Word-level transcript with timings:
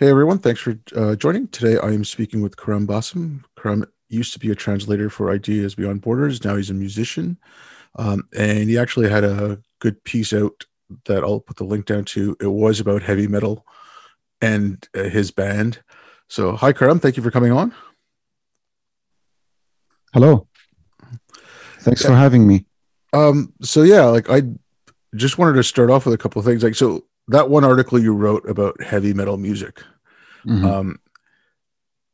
Hey 0.00 0.08
everyone, 0.08 0.38
thanks 0.38 0.62
for 0.62 0.78
uh, 0.96 1.14
joining. 1.14 1.46
Today 1.48 1.76
I 1.76 1.88
am 1.88 2.06
speaking 2.06 2.40
with 2.40 2.56
Karam 2.56 2.86
Basim. 2.86 3.44
Karam 3.60 3.84
used 4.08 4.32
to 4.32 4.38
be 4.38 4.50
a 4.50 4.54
translator 4.54 5.10
for 5.10 5.30
Ideas 5.30 5.74
Beyond 5.74 6.00
Borders. 6.00 6.42
Now 6.42 6.56
he's 6.56 6.70
a 6.70 6.74
musician. 6.74 7.36
Um, 7.96 8.26
and 8.34 8.70
he 8.70 8.78
actually 8.78 9.10
had 9.10 9.24
a 9.24 9.60
good 9.78 10.02
piece 10.04 10.32
out 10.32 10.64
that 11.04 11.22
I'll 11.22 11.40
put 11.40 11.58
the 11.58 11.64
link 11.64 11.84
down 11.84 12.06
to. 12.06 12.34
It 12.40 12.46
was 12.46 12.80
about 12.80 13.02
heavy 13.02 13.26
metal 13.26 13.66
and 14.40 14.88
uh, 14.96 15.02
his 15.02 15.30
band. 15.32 15.82
So, 16.28 16.56
hi 16.56 16.72
Karam, 16.72 16.98
thank 16.98 17.18
you 17.18 17.22
for 17.22 17.30
coming 17.30 17.52
on. 17.52 17.74
Hello. 20.14 20.48
Thanks 21.80 22.02
yeah. 22.02 22.08
for 22.08 22.16
having 22.16 22.46
me. 22.46 22.64
Um, 23.12 23.52
so 23.60 23.82
yeah, 23.82 24.06
like 24.06 24.30
I 24.30 24.44
just 25.14 25.36
wanted 25.36 25.56
to 25.56 25.62
start 25.62 25.90
off 25.90 26.06
with 26.06 26.14
a 26.14 26.18
couple 26.18 26.40
of 26.40 26.46
things. 26.46 26.64
Like, 26.64 26.74
so 26.74 27.04
that 27.30 27.48
one 27.48 27.64
article 27.64 27.98
you 27.98 28.12
wrote 28.12 28.48
about 28.48 28.82
heavy 28.82 29.14
metal 29.14 29.36
music. 29.36 29.82
Mm-hmm. 30.44 30.64
Um, 30.64 31.00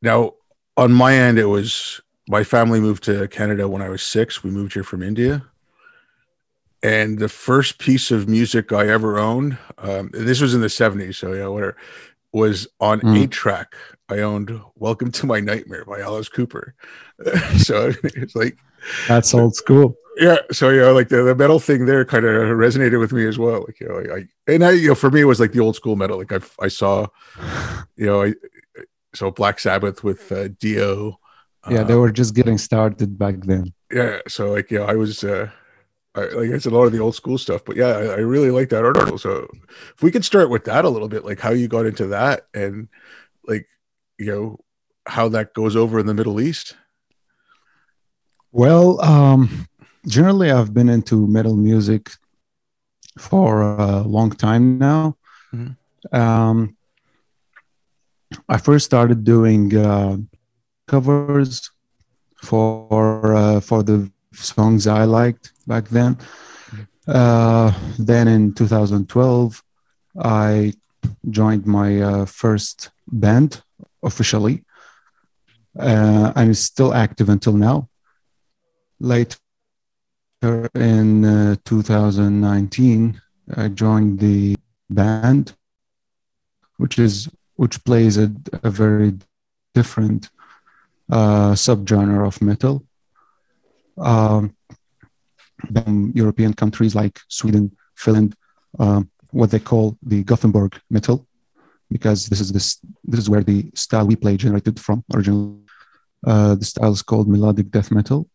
now, 0.01 0.33
on 0.77 0.93
my 0.93 1.15
end, 1.15 1.39
it 1.39 1.45
was 1.45 1.99
my 2.29 2.43
family 2.43 2.79
moved 2.79 3.03
to 3.05 3.27
Canada 3.29 3.67
when 3.67 3.81
I 3.81 3.89
was 3.89 4.03
six. 4.03 4.43
We 4.43 4.51
moved 4.51 4.73
here 4.73 4.83
from 4.83 5.01
India. 5.01 5.43
And 6.83 7.17
the 7.17 7.29
first 7.29 7.79
piece 7.79 8.11
of 8.11 8.29
music 8.29 8.71
I 8.71 8.87
ever 8.89 9.17
owned, 9.17 9.57
um, 9.79 10.11
this 10.13 10.39
was 10.39 10.53
in 10.53 10.61
the 10.61 10.67
70s, 10.67 11.15
so 11.15 11.33
yeah, 11.33 11.47
whatever, 11.47 11.75
was 12.31 12.67
on 12.79 12.99
mm. 12.99 13.23
eight 13.23 13.31
track. 13.31 13.73
I 14.09 14.19
owned 14.19 14.61
Welcome 14.75 15.11
to 15.13 15.25
My 15.25 15.39
Nightmare 15.39 15.83
by 15.85 15.99
Alice 16.01 16.29
Cooper. 16.29 16.75
so 17.57 17.91
it's 18.03 18.35
like 18.35 18.55
that's 19.07 19.33
old 19.33 19.55
school 19.55 19.97
yeah 20.19 20.37
so 20.51 20.69
you 20.69 20.81
know 20.81 20.93
like 20.93 21.09
the, 21.09 21.23
the 21.23 21.35
metal 21.35 21.59
thing 21.59 21.85
there 21.85 22.03
kind 22.05 22.25
of 22.25 22.33
resonated 22.57 22.99
with 22.99 23.11
me 23.11 23.25
as 23.27 23.37
well 23.37 23.63
like 23.65 23.79
you 23.79 23.87
know 23.87 23.95
I, 23.95 24.17
I, 24.17 24.53
and 24.53 24.63
i 24.63 24.71
you 24.71 24.89
know 24.89 24.95
for 24.95 25.11
me 25.11 25.21
it 25.21 25.25
was 25.25 25.39
like 25.39 25.51
the 25.51 25.59
old 25.59 25.75
school 25.75 25.95
metal 25.95 26.17
like 26.17 26.31
i 26.31 26.39
i 26.61 26.67
saw 26.67 27.07
you 27.95 28.05
know 28.05 28.23
i 28.23 28.33
so 29.13 29.31
black 29.31 29.59
sabbath 29.59 30.03
with 30.03 30.31
uh, 30.31 30.49
dio 30.59 31.19
yeah 31.69 31.83
they 31.83 31.95
were 31.95 32.11
just 32.11 32.33
getting 32.33 32.57
started 32.57 33.17
back 33.17 33.35
then 33.41 33.73
yeah 33.91 34.19
so 34.27 34.51
like 34.51 34.71
you 34.71 34.79
know 34.79 34.85
i 34.85 34.95
was 34.95 35.23
uh 35.23 35.49
I, 36.15 36.25
like 36.29 36.51
I 36.51 36.57
said, 36.57 36.71
a 36.71 36.75
lot 36.75 36.85
of 36.85 36.93
the 36.93 36.99
old 36.99 37.13
school 37.13 37.37
stuff, 37.37 37.63
but 37.63 37.75
yeah, 37.75 37.89
I, 37.89 38.03
I 38.05 38.15
really 38.15 38.49
like 38.49 38.69
that 38.69 38.83
article. 38.83 39.19
So, 39.19 39.47
if 39.93 40.01
we 40.01 40.09
could 40.09 40.25
start 40.25 40.49
with 40.49 40.65
that 40.65 40.83
a 40.83 40.89
little 40.89 41.07
bit, 41.07 41.23
like 41.23 41.39
how 41.39 41.51
you 41.51 41.67
got 41.67 41.85
into 41.85 42.07
that, 42.07 42.47
and 42.55 42.87
like 43.45 43.67
you 44.17 44.25
know 44.25 44.59
how 45.05 45.29
that 45.29 45.53
goes 45.53 45.75
over 45.75 45.99
in 45.99 46.07
the 46.07 46.15
Middle 46.15 46.41
East. 46.41 46.75
Well, 48.51 48.99
um, 49.01 49.67
generally 50.07 50.51
i've 50.51 50.73
been 50.73 50.89
into 50.89 51.27
metal 51.27 51.55
music 51.55 52.11
for 53.19 53.61
a 53.61 54.01
long 54.01 54.31
time 54.31 54.77
now 54.77 55.15
mm-hmm. 55.53 56.15
um, 56.15 56.75
i 58.47 58.57
first 58.57 58.85
started 58.85 59.23
doing 59.23 59.75
uh, 59.75 60.17
covers 60.87 61.69
for 62.41 63.35
uh, 63.35 63.59
for 63.59 63.83
the 63.83 64.09
songs 64.33 64.87
i 64.87 65.03
liked 65.03 65.51
back 65.67 65.87
then 65.89 66.15
mm-hmm. 66.15 66.83
uh, 67.07 67.73
then 67.99 68.27
in 68.27 68.53
2012 68.53 69.63
i 70.23 70.73
joined 71.29 71.65
my 71.65 72.01
uh, 72.01 72.25
first 72.25 72.91
band 73.07 73.61
officially 74.03 74.63
uh, 75.79 76.31
i'm 76.35 76.53
still 76.53 76.93
active 76.93 77.29
until 77.29 77.53
now 77.53 77.89
later 78.99 79.37
in 80.41 81.25
uh, 81.25 81.55
2019, 81.65 83.21
I 83.55 83.67
joined 83.69 84.19
the 84.19 84.55
band, 84.89 85.55
which 86.77 86.99
is 86.99 87.29
which 87.55 87.83
plays 87.83 88.17
a, 88.17 88.31
a 88.63 88.69
very 88.69 89.13
different 89.73 90.29
uh, 91.11 91.53
subgenre 91.53 92.27
of 92.27 92.41
metal. 92.41 92.83
Um, 93.97 94.55
European 96.13 96.53
countries 96.53 96.93
like 96.93 97.19
Sweden, 97.29 97.75
Finland, 97.95 98.35
um, 98.77 99.09
what 99.31 99.49
they 99.49 99.59
call 99.59 99.97
the 100.03 100.23
Gothenburg 100.23 100.79
metal, 100.91 101.25
because 101.89 102.27
this 102.27 102.39
is 102.39 102.51
this 102.51 102.79
this 103.03 103.19
is 103.19 103.29
where 103.29 103.43
the 103.43 103.71
style 103.73 104.05
we 104.05 104.15
play 104.15 104.37
generated 104.37 104.79
from 104.79 105.03
originally. 105.13 105.57
Uh, 106.25 106.55
the 106.55 106.65
style 106.65 106.91
is 106.91 107.01
called 107.01 107.27
melodic 107.27 107.69
death 107.71 107.91
metal. 107.91 108.27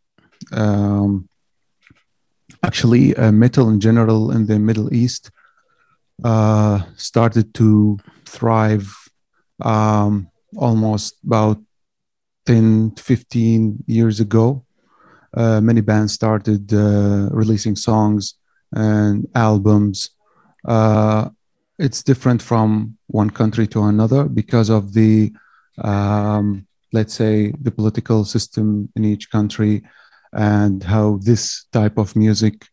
Um, 0.52 1.28
actually 2.72 3.14
uh, 3.16 3.30
metal 3.30 3.68
in 3.68 3.78
general 3.78 4.30
in 4.30 4.46
the 4.46 4.58
Middle 4.58 4.88
East 4.94 5.30
uh, 6.24 6.80
started 6.96 7.52
to 7.52 7.98
thrive 8.24 8.88
um, 9.60 10.26
almost 10.56 11.18
about 11.22 11.58
10 12.46 12.92
15 12.96 13.84
years 13.86 14.20
ago. 14.20 14.64
Uh, 15.36 15.60
many 15.60 15.82
bands 15.82 16.14
started 16.14 16.72
releasing 17.40 17.76
songs 17.76 18.36
and 18.72 19.28
albums. 19.34 20.08
Uh, 20.66 21.28
it's 21.78 22.02
different 22.02 22.40
from 22.40 22.96
one 23.08 23.28
country 23.28 23.66
to 23.66 23.82
another 23.82 24.24
because 24.24 24.70
of 24.70 24.94
the, 24.94 25.30
um, 25.84 26.66
let's 26.94 27.12
say, 27.12 27.52
the 27.60 27.70
political 27.70 28.24
system 28.24 28.88
in 28.96 29.04
each 29.04 29.30
country 29.30 29.82
and 30.32 30.82
how 30.82 31.18
this 31.22 31.66
type 31.72 31.98
of 31.98 32.16
music 32.16 32.66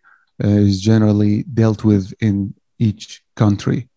uh, 0.43 0.47
is 0.47 0.79
generally 0.81 1.43
dealt 1.43 1.83
with 1.83 2.13
in 2.21 2.53
each 2.79 3.21
country. 3.35 3.89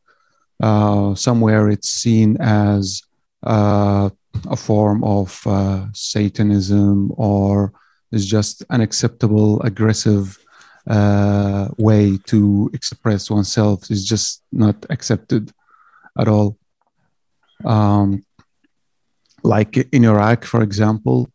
Uh, 0.60 1.14
somewhere 1.14 1.68
it's 1.68 1.88
seen 1.88 2.36
as 2.40 3.02
uh, 3.44 4.10
a 4.48 4.56
form 4.56 5.02
of 5.04 5.40
uh, 5.46 5.86
Satanism 5.92 7.12
or 7.16 7.72
is 8.12 8.26
just 8.26 8.62
unacceptable, 8.70 9.60
aggressive 9.62 10.38
uh, 10.86 11.68
way 11.78 12.18
to 12.26 12.70
express 12.74 13.30
oneself 13.30 13.90
It's 13.90 14.04
just 14.04 14.42
not 14.52 14.84
accepted 14.90 15.52
at 16.18 16.28
all. 16.28 16.58
Um, 17.64 18.24
like 19.44 19.76
in 19.76 20.04
Iraq, 20.04 20.44
for 20.44 20.62
example, 20.62 21.30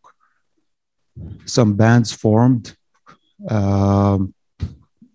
some 1.46 1.74
bands 1.76 2.12
formed 2.12 2.76
um, 3.50 4.34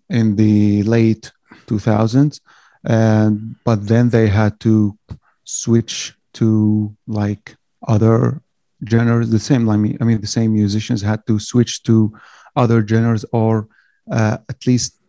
in 0.09 0.35
the 0.35 0.83
late 0.83 1.31
2000s 1.67 2.39
and 2.85 3.55
but 3.63 3.87
then 3.87 4.09
they 4.09 4.27
had 4.27 4.59
to 4.59 4.97
switch 5.43 6.13
to 6.33 6.95
like 7.07 7.55
other 7.87 8.41
genres 8.89 9.29
the 9.29 9.39
same 9.39 9.69
I 9.69 9.77
mean, 9.77 9.97
I 10.01 10.03
mean 10.03 10.19
the 10.21 10.27
same 10.27 10.53
musicians 10.53 11.01
had 11.01 11.25
to 11.27 11.39
switch 11.39 11.83
to 11.83 12.13
other 12.55 12.85
genres 12.85 13.25
or 13.31 13.67
uh, 14.11 14.37
at 14.49 14.67
least 14.67 14.99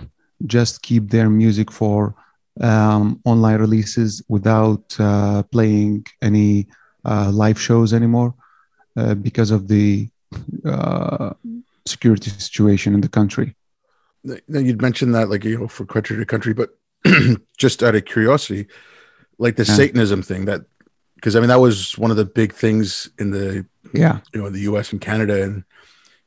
just 0.46 0.82
keep 0.82 1.10
their 1.10 1.28
music 1.28 1.70
for 1.70 2.14
um, 2.60 3.20
online 3.24 3.58
releases 3.58 4.22
without 4.28 4.84
uh, 5.00 5.42
playing 5.44 6.06
any 6.22 6.68
uh, 7.04 7.30
live 7.32 7.60
shows 7.60 7.92
anymore 7.92 8.34
uh, 8.96 9.14
because 9.14 9.50
of 9.50 9.66
the 9.68 10.08
uh, 10.64 11.34
security 11.86 12.30
situation 12.30 12.94
in 12.94 13.00
the 13.00 13.08
country. 13.08 13.54
Now 14.24 14.60
you'd 14.60 14.80
mentioned 14.80 15.14
that, 15.14 15.28
like 15.28 15.44
you 15.44 15.58
know, 15.58 15.68
for 15.68 15.84
country 15.84 16.16
to 16.16 16.24
country, 16.24 16.54
but 16.54 16.70
just 17.58 17.82
out 17.82 17.94
of 17.94 18.04
curiosity, 18.06 18.66
like 19.38 19.56
the 19.56 19.64
yeah. 19.64 19.74
Satanism 19.74 20.22
thing, 20.22 20.46
that 20.46 20.62
because 21.16 21.36
I 21.36 21.40
mean 21.40 21.48
that 21.48 21.60
was 21.60 21.98
one 21.98 22.10
of 22.10 22.16
the 22.16 22.24
big 22.24 22.54
things 22.54 23.10
in 23.18 23.30
the 23.30 23.66
yeah 23.92 24.20
you 24.32 24.40
know 24.40 24.46
in 24.46 24.52
the 24.52 24.60
U.S. 24.60 24.92
and 24.92 25.00
Canada 25.00 25.42
and 25.42 25.64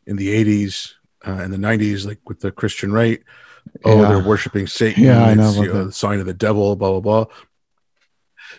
in 0.05 0.15
the 0.15 0.29
'80s 0.43 0.93
uh, 1.25 1.39
and 1.41 1.51
the 1.51 1.57
'90s, 1.57 2.05
like 2.05 2.19
with 2.27 2.39
the 2.39 2.51
Christian 2.51 2.91
right. 2.91 3.21
Oh, 3.83 4.01
yeah. 4.01 4.09
they're 4.09 4.23
worshiping 4.23 4.67
Satan. 4.67 5.03
Yeah, 5.03 5.23
I 5.23 5.33
know. 5.33 5.51
You 5.51 5.73
know 5.73 5.85
the 5.85 5.91
sign 5.91 6.19
of 6.19 6.25
the 6.25 6.33
devil. 6.33 6.75
Blah 6.75 6.99
blah 6.99 7.25
blah. 7.25 7.33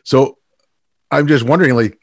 So, 0.02 0.38
I'm 1.10 1.26
just 1.26 1.44
wondering, 1.44 1.74
like, 1.74 1.97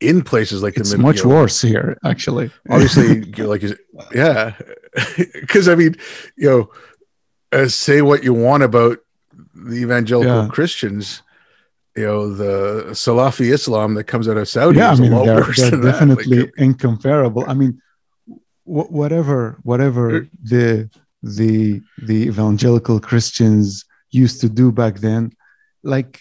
in 0.00 0.22
places 0.22 0.62
like 0.62 0.76
it's 0.76 0.96
much 0.96 1.18
you 1.18 1.24
know, 1.24 1.36
worse 1.36 1.60
here 1.60 1.98
actually. 2.04 2.50
Obviously 2.68 3.22
like 3.32 3.62
yeah. 4.14 4.54
Because 5.16 5.68
i 5.68 5.74
mean 5.74 5.96
you 6.36 6.48
know 6.48 6.70
uh, 7.52 7.68
say 7.68 8.02
what 8.02 8.22
you 8.22 8.34
want 8.34 8.62
about 8.62 8.98
the 9.54 9.76
evangelical 9.76 10.42
yeah. 10.44 10.48
christians 10.48 11.22
you 11.96 12.04
know 12.04 12.32
the 12.32 12.86
salafi 12.90 13.52
islam 13.52 13.94
that 13.94 14.04
comes 14.04 14.28
out 14.28 14.36
of 14.36 14.48
saudi 14.48 14.78
yeah, 14.78 14.92
I 14.92 14.96
mean, 14.96 15.10
they're, 15.10 15.42
they're 15.42 15.80
definitely 15.80 16.40
like, 16.40 16.52
incomparable. 16.58 17.44
I 17.48 17.54
mean 17.54 17.80
wh- 18.64 18.90
whatever 18.90 19.58
whatever 19.62 20.16
uh, 20.16 20.20
the 20.42 20.90
the 21.22 21.80
the 22.02 22.26
evangelical 22.26 23.00
christians 23.00 23.84
used 24.10 24.40
to 24.42 24.48
do 24.48 24.70
back 24.70 24.96
then 24.96 25.32
like 25.82 26.20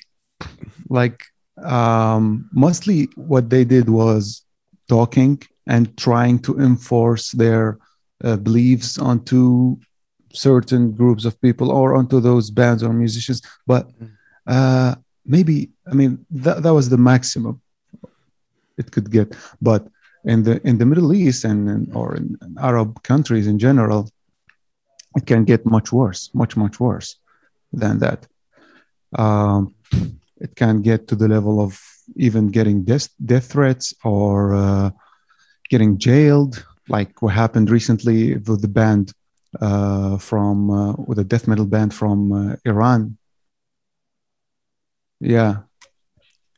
like 0.89 1.25
um, 1.63 2.49
mostly 2.53 3.09
what 3.15 3.49
they 3.49 3.63
did 3.63 3.89
was 3.89 4.43
talking 4.89 5.41
and 5.67 5.95
trying 5.97 6.39
to 6.39 6.59
enforce 6.59 7.31
their 7.31 7.79
uh, 8.23 8.37
beliefs 8.37 8.97
onto 8.97 9.77
certain 10.33 10.91
groups 10.91 11.25
of 11.25 11.39
people 11.41 11.71
or 11.71 11.95
onto 11.95 12.19
those 12.19 12.49
bands 12.49 12.81
or 12.83 12.91
musicians 12.91 13.41
but 13.67 13.91
uh, 14.47 14.95
maybe 15.25 15.69
I 15.89 15.93
mean, 15.93 16.25
that, 16.31 16.63
that 16.63 16.73
was 16.73 16.89
the 16.89 16.97
maximum 16.97 17.61
it 18.77 18.91
could 18.91 19.11
get. 19.11 19.35
But 19.61 19.87
in 20.25 20.43
the 20.43 20.65
in 20.67 20.77
the 20.77 20.85
Middle 20.85 21.13
East 21.13 21.43
and, 21.43 21.69
and 21.69 21.95
or 21.95 22.15
in, 22.15 22.37
in 22.41 22.55
Arab 22.59 23.03
countries 23.03 23.47
in 23.47 23.59
general, 23.59 24.09
it 25.15 25.25
can 25.25 25.43
get 25.43 25.65
much 25.65 25.91
worse, 25.91 26.29
much 26.33 26.55
much 26.55 26.79
worse 26.79 27.17
than 27.71 27.99
that. 27.99 28.27
Um, 29.15 29.75
it 30.43 30.55
can 30.55 30.81
get 30.81 31.07
to 31.07 31.15
the 31.15 31.27
level 31.27 31.59
of 31.59 31.79
even 32.17 32.49
getting 32.49 32.83
death, 32.83 33.07
death 33.25 33.47
threats 33.53 33.93
or 34.03 34.53
uh, 34.53 34.91
getting 35.69 35.97
jailed, 35.97 36.65
like 36.89 37.21
what 37.21 37.33
happened 37.33 37.69
recently 37.69 38.35
with 38.35 38.61
the 38.61 38.67
band 38.67 39.13
uh, 39.61 40.17
from 40.17 40.69
uh, 40.69 40.93
with 41.07 41.17
a 41.19 41.23
death 41.23 41.47
metal 41.47 41.65
band 41.65 41.93
from 41.93 42.31
uh, 42.31 42.55
Iran. 42.65 43.17
Yeah, 45.19 45.61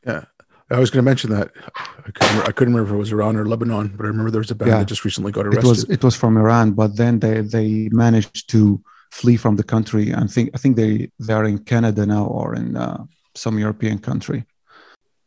yeah. 0.04 0.24
I 0.68 0.80
was 0.80 0.90
going 0.90 1.04
to 1.04 1.08
mention 1.08 1.30
that. 1.30 1.52
I 1.76 2.10
couldn't, 2.10 2.28
remember, 2.28 2.48
I 2.48 2.52
couldn't 2.52 2.74
remember 2.74 2.90
if 2.90 2.96
it 2.96 2.98
was 2.98 3.12
Iran 3.12 3.36
or 3.36 3.46
Lebanon, 3.46 3.94
but 3.96 4.02
I 4.04 4.08
remember 4.08 4.32
there 4.32 4.40
was 4.40 4.50
a 4.50 4.56
band 4.56 4.72
yeah. 4.72 4.78
that 4.78 4.86
just 4.86 5.04
recently 5.04 5.30
got 5.30 5.46
arrested. 5.46 5.64
It 5.64 5.68
was 5.68 5.84
it 5.84 6.02
was 6.02 6.16
from 6.16 6.36
Iran, 6.36 6.72
but 6.72 6.96
then 6.96 7.20
they 7.20 7.40
they 7.40 7.88
managed 7.92 8.50
to 8.50 8.82
flee 9.12 9.36
from 9.36 9.54
the 9.54 9.62
country. 9.62 10.12
I 10.12 10.26
think 10.26 10.50
I 10.54 10.58
think 10.58 10.76
they 10.76 11.10
they 11.20 11.34
are 11.34 11.44
in 11.44 11.58
Canada 11.58 12.04
now 12.04 12.24
or 12.24 12.56
in 12.56 12.76
uh, 12.76 13.04
some 13.36 13.58
European 13.58 13.98
country. 13.98 14.44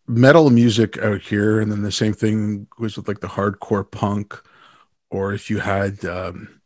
Metal 0.07 0.49
music 0.49 0.97
out 0.97 1.21
here, 1.21 1.59
and 1.59 1.71
then 1.71 1.83
the 1.83 1.91
same 1.91 2.13
thing 2.13 2.67
was 2.79 2.97
with 2.97 3.07
like 3.07 3.19
the 3.19 3.27
hardcore 3.27 3.89
punk, 3.89 4.39
or 5.11 5.33
if 5.33 5.49
you 5.49 5.59
had 5.59 6.03
um, 6.05 6.61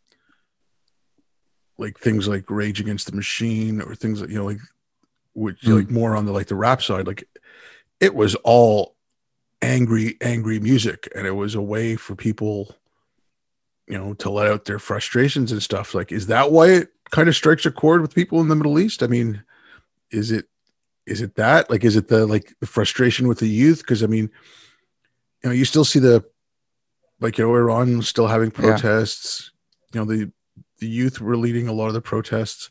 like 1.77 1.99
things 1.99 2.27
like 2.27 2.49
Rage 2.49 2.79
Against 2.79 3.07
the 3.07 3.15
Machine, 3.15 3.81
or 3.81 3.95
things 3.95 4.21
that 4.21 4.29
you 4.29 4.37
know 4.37 4.45
like 4.45 4.59
which 5.33 5.61
mm. 5.61 5.75
like 5.75 5.89
more 5.89 6.15
on 6.15 6.25
the 6.25 6.31
like 6.31 6.47
the 6.47 6.55
rap 6.55 6.81
side, 6.81 7.05
like 7.05 7.27
it 7.99 8.15
was 8.15 8.35
all 8.43 8.95
angry, 9.61 10.17
angry 10.21 10.59
music, 10.59 11.09
and 11.15 11.25
it 11.25 11.31
was 11.31 11.55
a 11.55 11.61
way 11.61 11.95
for 11.95 12.15
people, 12.15 12.75
you 13.87 13.97
know, 13.97 14.13
to 14.15 14.29
let 14.29 14.47
out 14.47 14.65
their 14.65 14.79
frustrations 14.79 15.51
and 15.51 15.63
stuff. 15.63 15.93
Like, 15.93 16.11
is 16.11 16.27
that 16.27 16.51
why 16.51 16.69
it 16.69 16.89
kind 17.11 17.29
of 17.29 17.35
strikes 17.35 17.65
a 17.65 17.71
chord 17.71 18.01
with 18.01 18.13
people 18.13 18.41
in 18.41 18.49
the 18.49 18.55
Middle 18.55 18.79
East? 18.79 19.03
I 19.03 19.07
mean, 19.07 19.43
is 20.11 20.31
it 20.31 20.45
is 21.05 21.21
it 21.21 21.35
that 21.35 21.69
like 21.69 21.83
is 21.83 21.95
it 21.95 22.07
the 22.07 22.25
like 22.25 22.53
the 22.59 22.67
frustration 22.67 23.27
with 23.27 23.39
the 23.39 23.47
youth? 23.47 23.79
Because 23.79 24.03
I 24.03 24.07
mean, 24.07 24.29
you 25.43 25.49
know, 25.49 25.51
you 25.51 25.65
still 25.65 25.85
see 25.85 25.99
the 25.99 26.23
like 27.19 27.37
you 27.37 27.45
know 27.45 27.55
Iran 27.55 28.01
still 28.01 28.27
having 28.27 28.51
protests. 28.51 29.51
Yeah. 29.93 30.01
You 30.01 30.05
know, 30.05 30.11
the 30.11 30.31
the 30.79 30.87
youth 30.87 31.21
were 31.21 31.37
leading 31.37 31.67
a 31.67 31.73
lot 31.73 31.87
of 31.87 31.93
the 31.93 32.01
protests. 32.01 32.69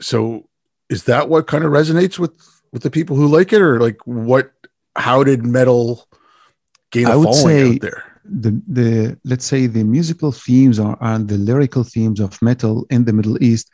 So 0.00 0.48
is 0.88 1.04
that 1.04 1.28
what 1.28 1.46
kind 1.46 1.64
of 1.64 1.72
resonates 1.72 2.18
with 2.18 2.32
with 2.72 2.82
the 2.82 2.90
people 2.90 3.16
who 3.16 3.26
like 3.26 3.52
it, 3.52 3.60
or 3.60 3.80
like 3.80 3.98
what? 4.04 4.52
How 4.96 5.24
did 5.24 5.44
metal 5.44 6.06
gain 6.92 7.06
a 7.06 7.12
I 7.12 7.16
would 7.16 7.24
following 7.24 7.42
say 7.42 7.74
out 7.74 7.80
there? 7.80 8.04
The 8.24 8.62
the 8.66 9.18
let's 9.24 9.44
say 9.44 9.66
the 9.66 9.84
musical 9.84 10.32
themes 10.32 10.78
are 10.78 10.96
and 11.00 11.28
the 11.28 11.36
lyrical 11.36 11.84
themes 11.84 12.20
of 12.20 12.40
metal 12.40 12.86
in 12.90 13.04
the 13.04 13.12
Middle 13.12 13.42
East 13.42 13.70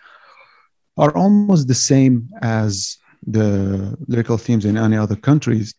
are 0.97 1.17
almost 1.17 1.69
the 1.69 1.75
same 1.75 2.29
as 2.43 2.99
the 3.27 3.97
lyrical 4.09 4.39
themes 4.39 4.65
in 4.65 4.77
any 4.77 4.97
other 4.97 5.17
countries. 5.17 5.75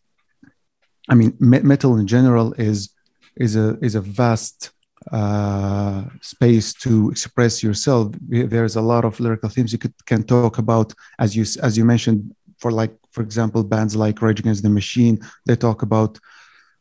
I 1.09 1.15
mean, 1.15 1.35
me- 1.39 1.61
metal 1.61 1.97
in 1.97 2.07
general 2.07 2.53
is 2.53 2.89
is 3.35 3.55
a 3.55 3.77
is 3.81 3.95
a 3.95 4.01
vast 4.01 4.71
uh, 5.11 6.03
space 6.21 6.73
to 6.73 7.09
express 7.09 7.63
yourself. 7.63 8.13
There's 8.29 8.75
a 8.75 8.81
lot 8.81 9.03
of 9.05 9.19
lyrical 9.19 9.49
themes 9.49 9.71
you 9.73 9.79
could, 9.79 9.93
can 10.05 10.23
talk 10.23 10.57
about, 10.57 10.93
as 11.19 11.35
you 11.35 11.43
as 11.63 11.77
you 11.77 11.85
mentioned, 11.85 12.35
for 12.61 12.71
like 12.71 12.93
for 13.11 13.21
example 13.23 13.63
bands 13.63 13.95
like 13.95 14.21
rage 14.21 14.39
against 14.39 14.63
the 14.63 14.69
machine 14.69 15.19
they 15.47 15.55
talk 15.55 15.81
about 15.81 16.19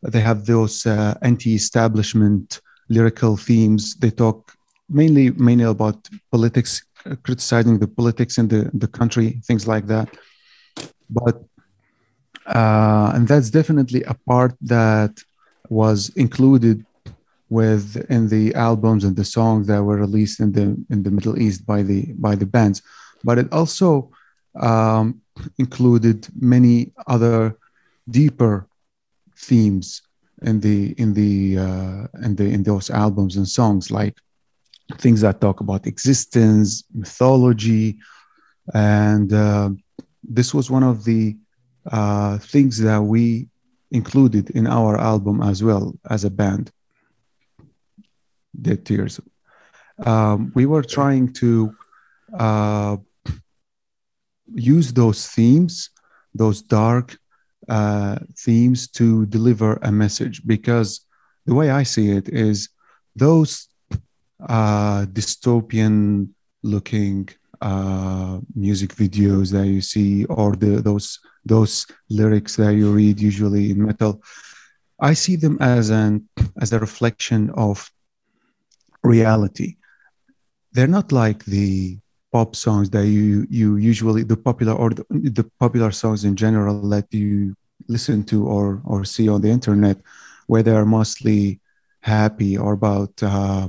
they 0.03 0.21
have 0.21 0.47
those 0.47 0.87
uh, 0.87 1.15
anti-establishment 1.23 2.61
lyrical 2.89 3.37
themes 3.37 3.97
they 3.97 4.11
talk 4.11 4.55
mainly 4.89 5.31
mainly 5.31 5.65
about 5.65 6.09
politics 6.31 6.73
criticizing 7.25 7.79
the 7.79 7.89
politics 7.89 8.39
in 8.39 8.47
the, 8.49 8.71
the 8.75 8.87
country 8.99 9.41
things 9.47 9.67
like 9.67 9.87
that 9.87 10.09
but 11.11 11.43
uh, 12.47 13.13
and 13.15 13.29
that's 13.29 13.51
definitely 13.51 14.03
a 14.05 14.15
part 14.27 14.55
that 14.63 15.23
was 15.69 16.11
included 16.17 16.85
with 17.49 17.97
in 18.09 18.29
the 18.29 18.55
albums 18.55 19.05
and 19.05 19.17
the 19.17 19.25
songs 19.25 19.67
that 19.67 19.83
were 19.83 19.97
released 19.97 20.41
in 20.41 20.53
the 20.53 20.77
in 20.91 21.03
the 21.03 21.11
Middle 21.11 21.39
East 21.39 21.67
by 21.67 21.83
the 21.83 22.13
by 22.15 22.35
the 22.35 22.47
bands. 22.47 22.83
But 23.25 23.39
it 23.39 23.53
also 23.53 24.11
um, 24.59 25.21
included 25.59 26.29
many 26.41 26.93
other 27.07 27.57
deeper 28.09 28.67
themes 29.37 30.03
in 30.43 30.61
the 30.61 30.93
in 30.99 31.15
the 31.15 31.59
uh, 31.59 32.07
in 32.23 32.37
the 32.37 32.45
in 32.45 32.63
those 32.63 32.91
albums 32.91 33.37
and 33.37 33.49
songs 33.49 33.91
like 33.91 34.17
things 34.99 35.21
that 35.21 35.41
talk 35.41 35.61
about 35.61 35.87
existence 35.87 36.85
mythology 36.95 37.99
and 38.75 39.33
uh, 39.33 39.71
this 40.23 40.55
was 40.55 40.71
one 40.71 40.83
of 40.83 41.05
the 41.05 41.37
uh, 41.91 42.39
things 42.39 42.79
that 42.79 43.03
we 43.03 43.49
included 43.91 44.51
in 44.51 44.67
our 44.67 44.99
album 44.99 45.43
as 45.43 45.63
well 45.63 45.95
as 46.09 46.25
a 46.25 46.31
band 46.31 46.71
dead 48.61 48.85
tears 48.85 49.21
um, 50.07 50.53
we 50.55 50.67
were 50.67 50.83
trying 50.83 51.33
to 51.35 51.75
uh, 52.39 52.97
use 54.55 54.93
those 54.93 55.27
themes, 55.29 55.91
those 56.35 56.63
dark 56.63 57.19
uh, 57.69 58.19
themes 58.37 58.89
to 58.89 59.27
deliver 59.27 59.75
a 59.83 59.93
message. 59.93 60.43
Because 60.47 61.01
the 61.47 61.55
way 61.55 61.71
I 61.71 61.83
see 61.83 62.11
it 62.11 62.29
is 62.29 62.69
those 63.15 63.69
uh, 64.49 65.07
dystopian 65.07 66.31
looking 66.63 67.29
uh, 67.61 68.41
music 68.55 68.95
videos 68.95 69.53
that 69.53 69.67
you 69.67 69.81
see, 69.81 70.25
or 70.27 70.57
the, 70.57 70.81
those 70.81 71.19
those 71.45 71.87
lyrics 72.09 72.57
that 72.57 72.75
you 72.75 72.93
read 72.93 73.21
usually 73.21 73.71
in 73.71 73.85
metal, 73.85 74.23
I 75.01 75.15
see 75.15 75.37
them 75.37 75.59
as 75.61 75.91
an 75.91 76.29
as 76.61 76.73
a 76.73 76.79
reflection 76.79 77.51
of 77.51 77.91
reality. 79.03 79.77
They're 80.73 80.87
not 80.87 81.13
like 81.13 81.45
the 81.45 81.99
pop 82.33 82.55
songs 82.55 82.91
that 82.91 83.07
you 83.07 83.47
you 83.51 83.77
usually 83.77 84.23
the 84.23 84.37
popular 84.37 84.73
or 84.73 84.91
the, 84.91 85.05
the, 85.11 85.45
popular 85.59 85.91
songs 85.91 86.25
in 86.25 86.37
general 86.37 86.89
that 86.89 87.13
you 87.13 87.57
listen 87.89 88.23
to 88.25 88.47
or 88.47 88.81
or 88.85 89.05
see 89.05 89.29
on 89.29 89.41
the 89.41 89.51
internet 89.51 89.99
where 90.47 90.63
they 90.63 90.71
are 90.71 90.87
mostly 90.87 91.61
happy 92.01 92.57
or 92.57 92.73
about 92.73 93.13
uh, 93.23 93.67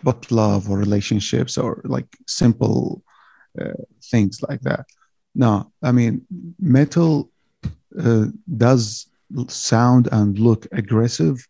about 0.00 0.30
love 0.30 0.68
or 0.70 0.78
relationships 0.78 1.56
or 1.56 1.80
like 1.84 2.08
simple 2.26 3.02
things 4.02 4.42
like 4.48 4.60
that. 4.62 4.86
No 5.34 5.72
i 5.82 5.92
mean 5.92 6.26
metal 6.58 7.30
uh, 7.98 8.26
does 8.56 9.06
sound 9.48 10.08
and 10.12 10.38
look 10.38 10.66
aggressive 10.72 11.46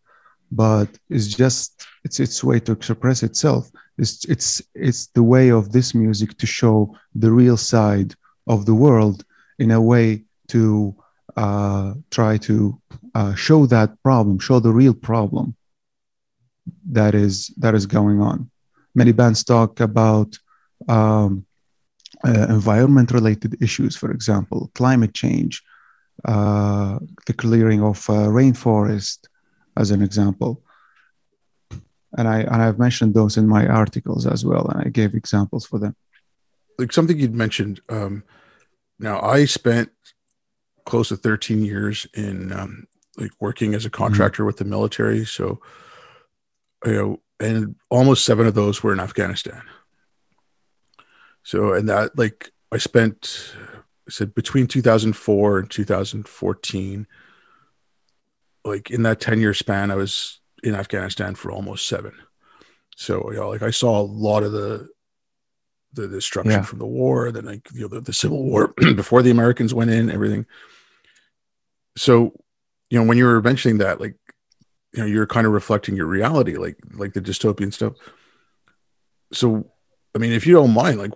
but 0.51 0.89
it's 1.09 1.27
just 1.27 1.85
it's 2.03 2.19
its 2.19 2.43
way 2.43 2.59
to 2.59 2.73
express 2.73 3.23
itself. 3.23 3.71
It's 3.97 4.25
it's 4.25 4.61
it's 4.75 5.07
the 5.07 5.23
way 5.23 5.49
of 5.49 5.71
this 5.71 5.95
music 5.95 6.37
to 6.37 6.45
show 6.45 6.95
the 7.15 7.31
real 7.31 7.57
side 7.57 8.15
of 8.47 8.65
the 8.65 8.75
world 8.75 9.23
in 9.59 9.71
a 9.71 9.81
way 9.81 10.23
to 10.49 10.95
uh, 11.37 11.93
try 12.09 12.37
to 12.37 12.79
uh, 13.15 13.33
show 13.35 13.65
that 13.67 13.91
problem 14.03 14.39
show 14.39 14.59
the 14.59 14.73
real 14.73 14.93
problem 14.93 15.55
that 16.89 17.15
is 17.15 17.47
that 17.57 17.73
is 17.75 17.85
going 17.85 18.21
on. 18.21 18.49
Many 18.93 19.13
bands 19.13 19.43
talk 19.43 19.79
about 19.79 20.37
um, 20.89 21.45
uh, 22.23 22.47
environment 22.49 23.11
related 23.11 23.61
issues 23.61 23.95
for 23.95 24.11
example 24.11 24.71
climate 24.75 25.13
change 25.13 25.63
uh, 26.25 26.99
the 27.25 27.33
clearing 27.33 27.81
of 27.81 27.97
uh, 28.09 28.29
rainforest 28.29 29.27
as 29.77 29.91
an 29.91 30.01
example. 30.01 30.61
And 32.17 32.27
I 32.27 32.41
and 32.41 32.61
I've 32.61 32.77
mentioned 32.77 33.13
those 33.13 33.37
in 33.37 33.47
my 33.47 33.65
articles 33.65 34.27
as 34.27 34.45
well, 34.45 34.67
and 34.67 34.85
I 34.85 34.89
gave 34.89 35.15
examples 35.15 35.65
for 35.65 35.79
them. 35.79 35.95
Like 36.77 36.91
something 36.91 37.17
you'd 37.17 37.33
mentioned. 37.33 37.79
Um, 37.89 38.23
now 38.99 39.21
I 39.21 39.45
spent 39.45 39.91
close 40.85 41.09
to 41.09 41.15
13 41.15 41.63
years 41.63 42.05
in 42.13 42.51
um, 42.51 42.87
like 43.17 43.31
working 43.39 43.73
as 43.73 43.85
a 43.85 43.89
mm-hmm. 43.89 44.03
contractor 44.03 44.41
mm-hmm. 44.41 44.47
with 44.47 44.57
the 44.57 44.65
military. 44.65 45.25
So, 45.25 45.61
you 46.85 46.93
know, 46.93 47.21
and 47.39 47.75
almost 47.89 48.25
seven 48.25 48.45
of 48.45 48.55
those 48.55 48.83
were 48.83 48.93
in 48.93 48.99
Afghanistan. 48.99 49.63
So, 51.43 51.73
and 51.73 51.89
that 51.89 52.17
like 52.17 52.51
I 52.71 52.77
spent, 52.77 53.53
I 54.07 54.11
said 54.11 54.35
between 54.35 54.67
2004 54.67 55.59
and 55.59 55.69
2014 55.69 57.07
like 58.63 58.91
in 58.91 59.03
that 59.03 59.19
10 59.19 59.39
year 59.39 59.55
span, 59.55 59.89
I 59.89 59.95
was 59.95 60.39
in 60.63 60.75
Afghanistan 60.75 61.33
for 61.33 61.51
almost 61.51 61.87
seven. 61.87 62.13
So, 62.95 63.31
you 63.31 63.37
know, 63.37 63.49
like 63.49 63.63
I 63.63 63.71
saw 63.71 63.99
a 63.99 64.03
lot 64.03 64.43
of 64.43 64.51
the, 64.51 64.87
the 65.93 66.07
destruction 66.07 66.51
yeah. 66.51 66.61
from 66.61 66.77
the 66.77 66.85
war, 66.85 67.31
then 67.31 67.45
like, 67.45 67.67
you 67.73 67.81
know, 67.81 67.87
the, 67.87 68.01
the 68.01 68.13
civil 68.13 68.43
war 68.43 68.67
before 68.95 69.23
the 69.23 69.31
Americans 69.31 69.73
went 69.73 69.89
in, 69.89 70.11
everything. 70.11 70.45
so 71.97 72.33
you 72.91 72.99
know 72.99 73.05
when 73.05 73.17
you 73.17 73.25
were 73.25 73.41
mentioning 73.41 73.79
that 73.79 73.99
like 73.99 74.15
you 74.93 74.99
know 74.99 75.05
you're 75.07 75.25
kind 75.25 75.47
of 75.47 75.53
reflecting 75.53 75.95
your 75.95 76.05
reality 76.05 76.57
like 76.57 76.77
like 76.93 77.13
the 77.13 77.21
dystopian 77.21 77.73
stuff 77.73 77.93
so 79.33 79.71
i 80.15 80.17
mean 80.17 80.31
if 80.31 80.45
you 80.45 80.53
don't 80.53 80.73
mind 80.73 80.97
like 80.99 81.11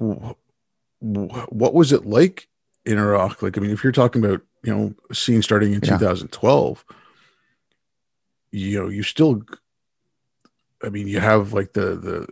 what 0.99 1.73
was 1.73 1.91
it 1.91 2.05
like 2.05 2.47
in 2.85 2.97
iraq 2.97 3.41
like 3.41 3.57
i 3.57 3.61
mean 3.61 3.71
if 3.71 3.83
you're 3.83 3.93
talking 3.93 4.23
about 4.23 4.41
you 4.63 4.75
know 4.75 4.93
scene 5.13 5.41
starting 5.41 5.73
in 5.73 5.81
yeah. 5.83 5.97
2012 5.97 6.85
you 8.51 8.79
know 8.79 8.89
you 8.89 9.03
still 9.03 9.41
i 10.83 10.89
mean 10.89 11.07
you 11.07 11.19
have 11.19 11.53
like 11.53 11.73
the 11.73 11.95
the 11.95 12.27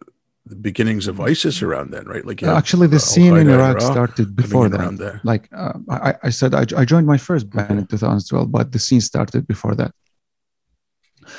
the 0.46 0.56
beginnings 0.56 1.08
of 1.08 1.22
ISIS 1.22 1.62
around 1.62 1.92
then, 1.92 2.06
right? 2.06 2.26
Like 2.26 2.44
actually, 2.44 2.88
the 2.88 3.00
scene 3.00 3.38
in 3.38 3.50
Iraq, 3.50 3.78
Iraq, 3.78 3.82
started 3.82 4.36
before 4.36 4.68
that. 4.70 5.22
Like 5.24 5.48
uh, 5.54 5.74
I, 5.90 6.16
I 6.24 6.30
said, 6.30 6.54
I, 6.54 6.66
I 6.76 6.84
joined 6.86 7.08
my 7.08 7.18
first 7.18 7.50
band 7.50 7.72
okay. 7.72 7.80
in 7.80 7.88
2012, 7.88 8.52
but 8.52 8.72
the 8.72 8.80
scene 8.80 9.02
started 9.02 9.48
before 9.48 9.74
that. 9.76 9.94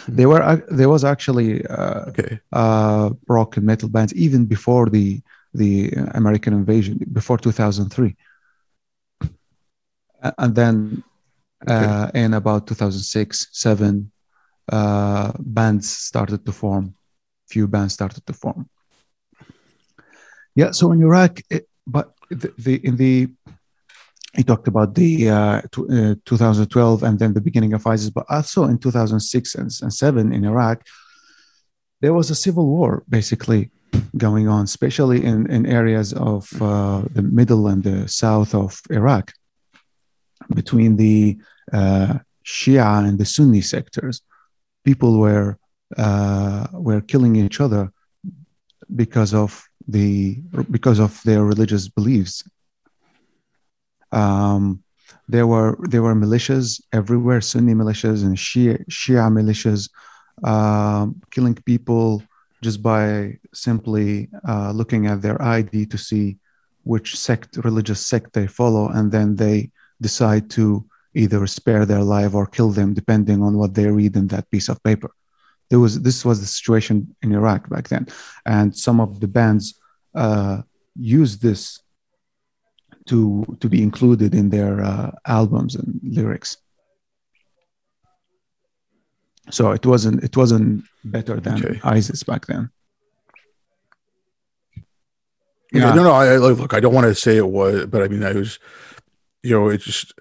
There 0.08 0.28
were 0.28 0.42
uh, 0.42 0.60
there 0.68 0.88
was 0.88 1.04
actually 1.04 1.66
uh, 1.66 2.08
okay. 2.08 2.40
uh, 2.52 3.10
rock 3.28 3.56
and 3.56 3.66
metal 3.66 3.88
bands 3.88 4.14
even 4.14 4.46
before 4.46 4.88
the 4.90 5.20
the 5.52 5.92
American 6.14 6.52
invasion, 6.52 6.98
before 7.12 7.38
2003, 7.38 8.16
and 10.38 10.54
then 10.54 11.04
uh, 11.68 12.08
okay. 12.08 12.24
in 12.24 12.34
about 12.34 12.66
2006 12.66 13.48
seven, 13.52 14.10
uh, 14.72 15.32
bands 15.38 15.88
started 15.88 16.44
to 16.46 16.52
form. 16.52 16.94
Few 17.48 17.68
bands 17.68 17.94
started 17.94 18.26
to 18.26 18.32
form. 18.32 18.68
Yeah, 20.54 20.70
so 20.72 20.92
in 20.92 21.02
Iraq, 21.02 21.40
it, 21.50 21.68
but 21.86 22.14
the, 22.30 22.52
the 22.58 22.74
in 22.86 22.96
the 22.96 23.28
he 24.36 24.42
talked 24.42 24.68
about 24.68 24.94
the 24.94 25.28
uh, 25.28 25.60
t- 25.72 25.82
uh, 25.90 26.14
2012 26.24 27.02
and 27.02 27.18
then 27.18 27.34
the 27.34 27.40
beginning 27.40 27.72
of 27.72 27.86
ISIS, 27.86 28.10
but 28.10 28.26
also 28.28 28.64
in 28.64 28.78
2006 28.78 29.54
and, 29.54 29.70
and 29.82 29.92
7 29.92 30.32
in 30.32 30.44
Iraq, 30.44 30.84
there 32.00 32.12
was 32.12 32.30
a 32.30 32.34
civil 32.34 32.66
war 32.66 33.04
basically 33.08 33.70
going 34.16 34.48
on, 34.48 34.64
especially 34.64 35.24
in, 35.24 35.50
in 35.50 35.66
areas 35.66 36.12
of 36.12 36.50
uh, 36.60 37.02
the 37.12 37.22
middle 37.22 37.68
and 37.68 37.84
the 37.84 38.08
south 38.08 38.54
of 38.54 38.80
Iraq, 38.90 39.32
between 40.54 40.96
the 40.96 41.38
uh, 41.72 42.18
Shia 42.44 43.08
and 43.08 43.18
the 43.18 43.24
Sunni 43.24 43.60
sectors. 43.60 44.20
People 44.84 45.18
were 45.18 45.58
uh, 45.96 46.66
were 46.72 47.00
killing 47.00 47.36
each 47.36 47.60
other 47.60 47.92
because 48.94 49.32
of 49.32 49.64
the 49.88 50.42
because 50.70 50.98
of 50.98 51.22
their 51.24 51.44
religious 51.44 51.88
beliefs 51.88 52.42
um, 54.14 54.82
there 55.28 55.46
were 55.46 55.76
there 55.82 56.02
were 56.02 56.14
militias 56.14 56.80
everywhere, 56.92 57.40
Sunni 57.40 57.74
militias 57.74 58.22
and 58.22 58.36
Shia, 58.36 58.84
Shia 58.88 59.30
militias, 59.32 59.88
um, 60.46 61.20
killing 61.30 61.54
people 61.54 62.22
just 62.62 62.82
by 62.82 63.38
simply 63.52 64.28
uh, 64.48 64.70
looking 64.72 65.06
at 65.06 65.20
their 65.20 65.40
ID 65.42 65.86
to 65.86 65.98
see 65.98 66.38
which 66.84 67.16
sect, 67.16 67.56
religious 67.58 68.04
sect 68.04 68.32
they 68.32 68.46
follow, 68.46 68.88
and 68.88 69.10
then 69.10 69.36
they 69.36 69.70
decide 70.00 70.50
to 70.50 70.84
either 71.14 71.46
spare 71.46 71.86
their 71.86 72.02
life 72.02 72.34
or 72.34 72.46
kill 72.46 72.70
them, 72.70 72.92
depending 72.92 73.42
on 73.42 73.56
what 73.56 73.74
they 73.74 73.86
read 73.86 74.16
in 74.16 74.26
that 74.28 74.50
piece 74.50 74.68
of 74.68 74.82
paper. 74.82 75.10
There 75.70 75.80
was 75.80 76.02
this 76.02 76.24
was 76.24 76.40
the 76.40 76.46
situation 76.46 77.14
in 77.22 77.32
Iraq 77.32 77.68
back 77.68 77.88
then, 77.88 78.06
and 78.44 78.76
some 78.76 79.00
of 79.00 79.20
the 79.20 79.28
bands 79.28 79.80
uh, 80.14 80.62
used 80.94 81.40
this 81.40 81.80
to 83.06 83.44
to 83.60 83.68
be 83.68 83.82
included 83.82 84.34
in 84.34 84.50
their 84.50 84.82
uh, 84.82 85.10
albums 85.26 85.74
and 85.74 86.00
lyrics. 86.02 86.56
So 89.50 89.72
it 89.72 89.84
wasn't 89.84 90.24
it 90.24 90.36
wasn't 90.36 90.84
better 91.04 91.38
than 91.38 91.64
okay. 91.64 91.80
ISIS 91.84 92.22
back 92.22 92.46
then. 92.46 92.70
Yeah, 95.72 95.92
no, 95.92 96.04
no. 96.04 96.12
I, 96.12 96.36
look, 96.36 96.72
I 96.72 96.78
don't 96.78 96.94
want 96.94 97.08
to 97.08 97.14
say 97.16 97.36
it 97.36 97.48
was, 97.48 97.86
but 97.86 98.00
I 98.00 98.06
mean, 98.06 98.22
I 98.22 98.32
was, 98.32 98.60
you 99.42 99.50
know, 99.50 99.68
it 99.68 99.80
just 99.80 100.14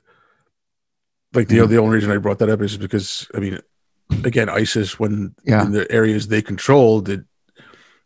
like 1.33 1.47
the 1.47 1.59
mm. 1.59 1.69
the 1.69 1.77
only 1.77 1.95
reason 1.95 2.11
I 2.11 2.17
brought 2.17 2.39
that 2.39 2.49
up 2.49 2.61
is 2.61 2.75
because 2.75 3.29
I 3.35 3.39
mean, 3.39 3.59
again, 4.23 4.49
ISIS 4.49 4.99
when 4.99 5.35
yeah. 5.45 5.63
in 5.63 5.71
the 5.71 5.89
areas 5.91 6.27
they 6.27 6.41
controlled, 6.41 7.07
it, 7.07 7.23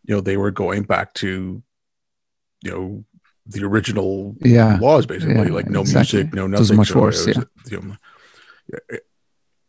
you 0.03 0.15
know, 0.15 0.21
they 0.21 0.37
were 0.37 0.51
going 0.51 0.83
back 0.83 1.13
to, 1.15 1.63
you 2.63 2.71
know, 2.71 3.05
the 3.49 3.63
original 3.63 4.35
yeah. 4.41 4.77
laws, 4.79 5.05
basically, 5.05 5.35
yeah, 5.35 5.53
like 5.53 5.69
no 5.69 5.81
exactly. 5.81 6.19
music, 6.19 6.33
no 6.33 6.47
nothing. 6.47 6.77
much 6.77 6.89
so 6.89 7.01
worse. 7.01 7.27
Yeah. 7.27 7.43
You 7.69 7.81
know, 7.81 7.97
yeah. 8.71 8.97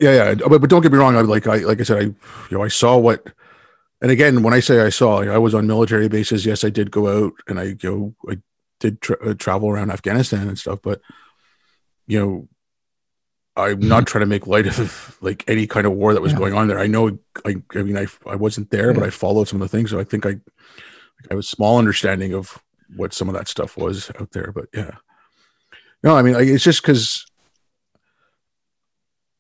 yeah, 0.01 0.13
yeah, 0.13 0.35
but, 0.35 0.61
but 0.61 0.71
don't 0.71 0.83
get 0.83 0.93
me 0.93 0.99
wrong. 0.99 1.17
I 1.17 1.21
like 1.21 1.47
I 1.47 1.59
like 1.59 1.81
I 1.81 1.85
said, 1.85 1.99
I 1.99 2.03
you 2.03 2.17
know 2.51 2.63
I 2.63 2.69
saw 2.69 2.97
what, 2.97 3.27
and 4.01 4.11
again, 4.11 4.43
when 4.43 4.55
I 4.55 4.61
say 4.61 4.81
I 4.81 4.91
saw, 4.91 5.23
I 5.23 5.39
was 5.39 5.55
on 5.55 5.67
military 5.67 6.09
bases. 6.09 6.45
Yes, 6.45 6.65
I 6.65 6.71
did 6.71 6.91
go 6.91 7.27
out 7.27 7.33
and 7.47 7.61
I 7.61 7.73
go, 7.73 8.15
I 8.29 8.39
did 8.81 9.01
tra- 9.01 9.31
uh, 9.31 9.35
travel 9.35 9.71
around 9.71 9.91
Afghanistan 9.91 10.49
and 10.49 10.59
stuff, 10.59 10.81
but 10.83 11.01
you 12.07 12.19
know, 12.19 12.49
I'm 13.57 13.81
not 13.81 14.07
trying 14.09 14.21
to 14.21 14.27
make 14.27 14.47
light 14.47 14.67
of 14.67 15.19
like 15.21 15.45
any 15.47 15.67
kind 15.67 15.87
of 15.87 15.93
war 15.93 16.15
that 16.15 16.23
was 16.23 16.33
yeah. 16.33 16.39
going 16.39 16.55
on 16.55 16.69
there. 16.69 16.79
I 16.79 16.87
know, 16.87 17.19
I, 17.45 17.57
I 17.75 17.83
mean, 17.83 17.97
I, 17.97 18.07
I 18.27 18.37
wasn't 18.37 18.71
there, 18.71 18.89
yeah. 18.89 18.93
but 18.93 19.03
I 19.05 19.11
followed 19.11 19.49
some 19.49 19.63
of 19.63 19.71
the 19.71 19.77
things. 19.77 19.91
So 19.91 20.01
I 20.01 20.05
think 20.05 20.27
I, 20.27 20.31
I 20.31 21.31
have 21.31 21.39
a 21.39 21.43
small 21.43 21.79
understanding 21.79 22.35
of 22.35 22.59
what 22.97 23.12
some 23.12 23.28
of 23.28 23.35
that 23.35 23.49
stuff 23.49 23.76
was 23.76 24.11
out 24.21 24.30
there. 24.33 24.52
But 24.52 24.66
yeah, 24.75 24.92
no, 26.02 26.16
I 26.16 26.23
mean, 26.23 26.35
like, 26.35 26.49
it's 26.49 26.64
just 26.64 26.83
because, 26.83 27.26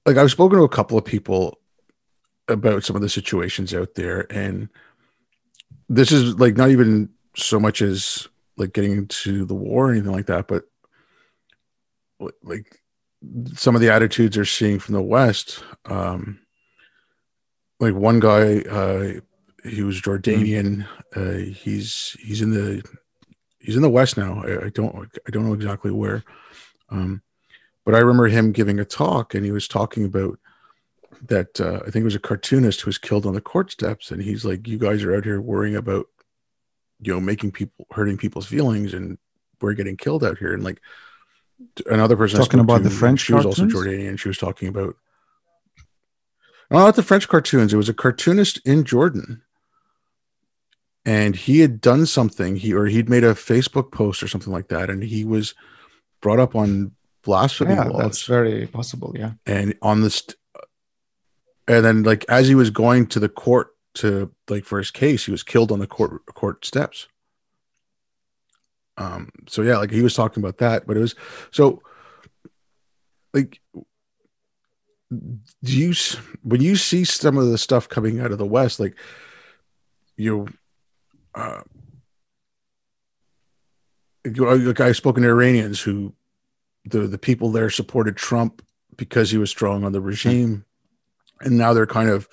like, 0.06 0.16
I've 0.16 0.30
spoken 0.30 0.58
to 0.58 0.64
a 0.64 0.68
couple 0.68 0.98
of 0.98 1.04
people 1.04 1.58
about 2.48 2.84
some 2.84 2.96
of 2.96 3.02
the 3.02 3.08
situations 3.08 3.74
out 3.74 3.94
there, 3.94 4.26
and 4.30 4.68
this 5.88 6.12
is 6.12 6.34
like 6.38 6.56
not 6.56 6.70
even 6.70 7.10
so 7.36 7.60
much 7.60 7.82
as 7.82 8.28
like 8.56 8.72
getting 8.72 8.92
into 8.92 9.44
the 9.44 9.54
war 9.54 9.88
or 9.88 9.92
anything 9.92 10.12
like 10.12 10.26
that, 10.26 10.48
but 10.48 10.64
like 12.42 12.80
some 13.54 13.74
of 13.74 13.80
the 13.80 13.90
attitudes 13.90 14.36
they're 14.36 14.44
seeing 14.44 14.78
from 14.78 14.94
the 14.94 15.02
West. 15.02 15.62
Um, 15.84 16.40
like 17.80 17.94
one 17.94 18.20
guy, 18.20 18.60
uh, 18.62 19.20
he 19.64 19.82
was 19.82 20.00
Jordanian. 20.00 20.86
Uh, 21.14 21.52
he's 21.52 22.16
he's 22.20 22.42
in 22.42 22.50
the 22.50 22.82
he's 23.60 23.76
in 23.76 23.82
the 23.82 23.90
West 23.90 24.16
now. 24.16 24.42
I, 24.44 24.66
I 24.66 24.68
don't 24.70 25.08
I 25.26 25.30
don't 25.30 25.46
know 25.46 25.54
exactly 25.54 25.90
where, 25.90 26.24
um, 26.90 27.22
but 27.84 27.94
I 27.94 27.98
remember 27.98 28.28
him 28.28 28.52
giving 28.52 28.78
a 28.78 28.84
talk, 28.84 29.34
and 29.34 29.44
he 29.44 29.52
was 29.52 29.68
talking 29.68 30.04
about 30.04 30.38
that. 31.22 31.60
Uh, 31.60 31.80
I 31.86 31.90
think 31.90 32.02
it 32.02 32.04
was 32.04 32.14
a 32.14 32.20
cartoonist 32.20 32.80
who 32.80 32.88
was 32.88 32.98
killed 32.98 33.26
on 33.26 33.34
the 33.34 33.40
court 33.40 33.70
steps, 33.70 34.10
and 34.10 34.22
he's 34.22 34.44
like, 34.44 34.66
"You 34.66 34.78
guys 34.78 35.02
are 35.02 35.14
out 35.14 35.24
here 35.24 35.40
worrying 35.40 35.76
about, 35.76 36.06
you 37.00 37.12
know, 37.12 37.20
making 37.20 37.52
people 37.52 37.86
hurting 37.90 38.16
people's 38.16 38.46
feelings, 38.46 38.94
and 38.94 39.18
we're 39.60 39.74
getting 39.74 39.96
killed 39.96 40.24
out 40.24 40.38
here." 40.38 40.52
And 40.54 40.64
like 40.64 40.80
another 41.86 42.16
person 42.16 42.38
talking 42.38 42.60
about 42.60 42.78
to, 42.78 42.84
the 42.84 42.90
French. 42.90 43.20
She 43.20 43.34
was 43.34 43.46
also 43.46 43.66
Jordanian. 43.66 44.18
She 44.18 44.28
was 44.28 44.38
talking 44.38 44.68
about. 44.68 44.94
No, 46.70 46.80
not 46.80 46.96
the 46.96 47.02
French 47.02 47.28
cartoons. 47.28 47.72
It 47.72 47.78
was 47.78 47.88
a 47.88 47.94
cartoonist 47.94 48.60
in 48.66 48.84
Jordan 48.84 49.42
and 51.08 51.34
he 51.34 51.60
had 51.60 51.80
done 51.80 52.04
something 52.04 52.56
he 52.56 52.74
or 52.74 52.84
he'd 52.84 53.08
made 53.08 53.24
a 53.24 53.32
facebook 53.32 53.90
post 53.90 54.22
or 54.22 54.28
something 54.28 54.52
like 54.52 54.68
that 54.68 54.90
and 54.90 55.02
he 55.02 55.24
was 55.24 55.54
brought 56.20 56.38
up 56.38 56.54
on 56.54 56.92
blasphemy 57.24 57.74
yeah, 57.74 57.84
laws. 57.84 58.02
that's 58.02 58.26
very 58.26 58.66
possible 58.66 59.14
yeah 59.18 59.32
and 59.46 59.74
on 59.80 60.02
this 60.02 60.26
and 61.66 61.84
then 61.84 62.02
like 62.02 62.24
as 62.28 62.46
he 62.46 62.54
was 62.54 62.70
going 62.70 63.06
to 63.06 63.18
the 63.18 63.28
court 63.28 63.68
to 63.94 64.30
like 64.48 64.64
for 64.64 64.78
his 64.78 64.90
case 64.90 65.24
he 65.24 65.30
was 65.30 65.42
killed 65.42 65.72
on 65.72 65.78
the 65.78 65.86
court 65.86 66.24
court 66.34 66.64
steps 66.64 67.08
um 68.98 69.30
so 69.48 69.62
yeah 69.62 69.78
like 69.78 69.90
he 69.90 70.02
was 70.02 70.14
talking 70.14 70.42
about 70.42 70.58
that 70.58 70.86
but 70.86 70.96
it 70.96 71.00
was 71.00 71.14
so 71.50 71.80
like 73.32 73.60
do 75.22 75.38
you 75.62 75.94
when 76.42 76.60
you 76.60 76.76
see 76.76 77.02
some 77.02 77.38
of 77.38 77.46
the 77.46 77.58
stuff 77.58 77.88
coming 77.88 78.20
out 78.20 78.30
of 78.30 78.38
the 78.38 78.44
west 78.44 78.78
like 78.78 78.94
you 80.16 80.46
uh, 81.38 81.62
like 84.24 84.80
I've 84.80 84.96
spoken 84.96 85.22
to 85.22 85.28
Iranians 85.28 85.80
who 85.80 86.14
the 86.84 87.00
the 87.00 87.18
people 87.18 87.50
there 87.50 87.70
supported 87.70 88.16
Trump 88.16 88.62
because 88.96 89.30
he 89.30 89.38
was 89.38 89.50
strong 89.50 89.84
on 89.84 89.92
the 89.92 90.00
regime, 90.00 90.64
and 91.40 91.56
now 91.56 91.72
they're 91.72 91.86
kind 91.86 92.10
of 92.10 92.28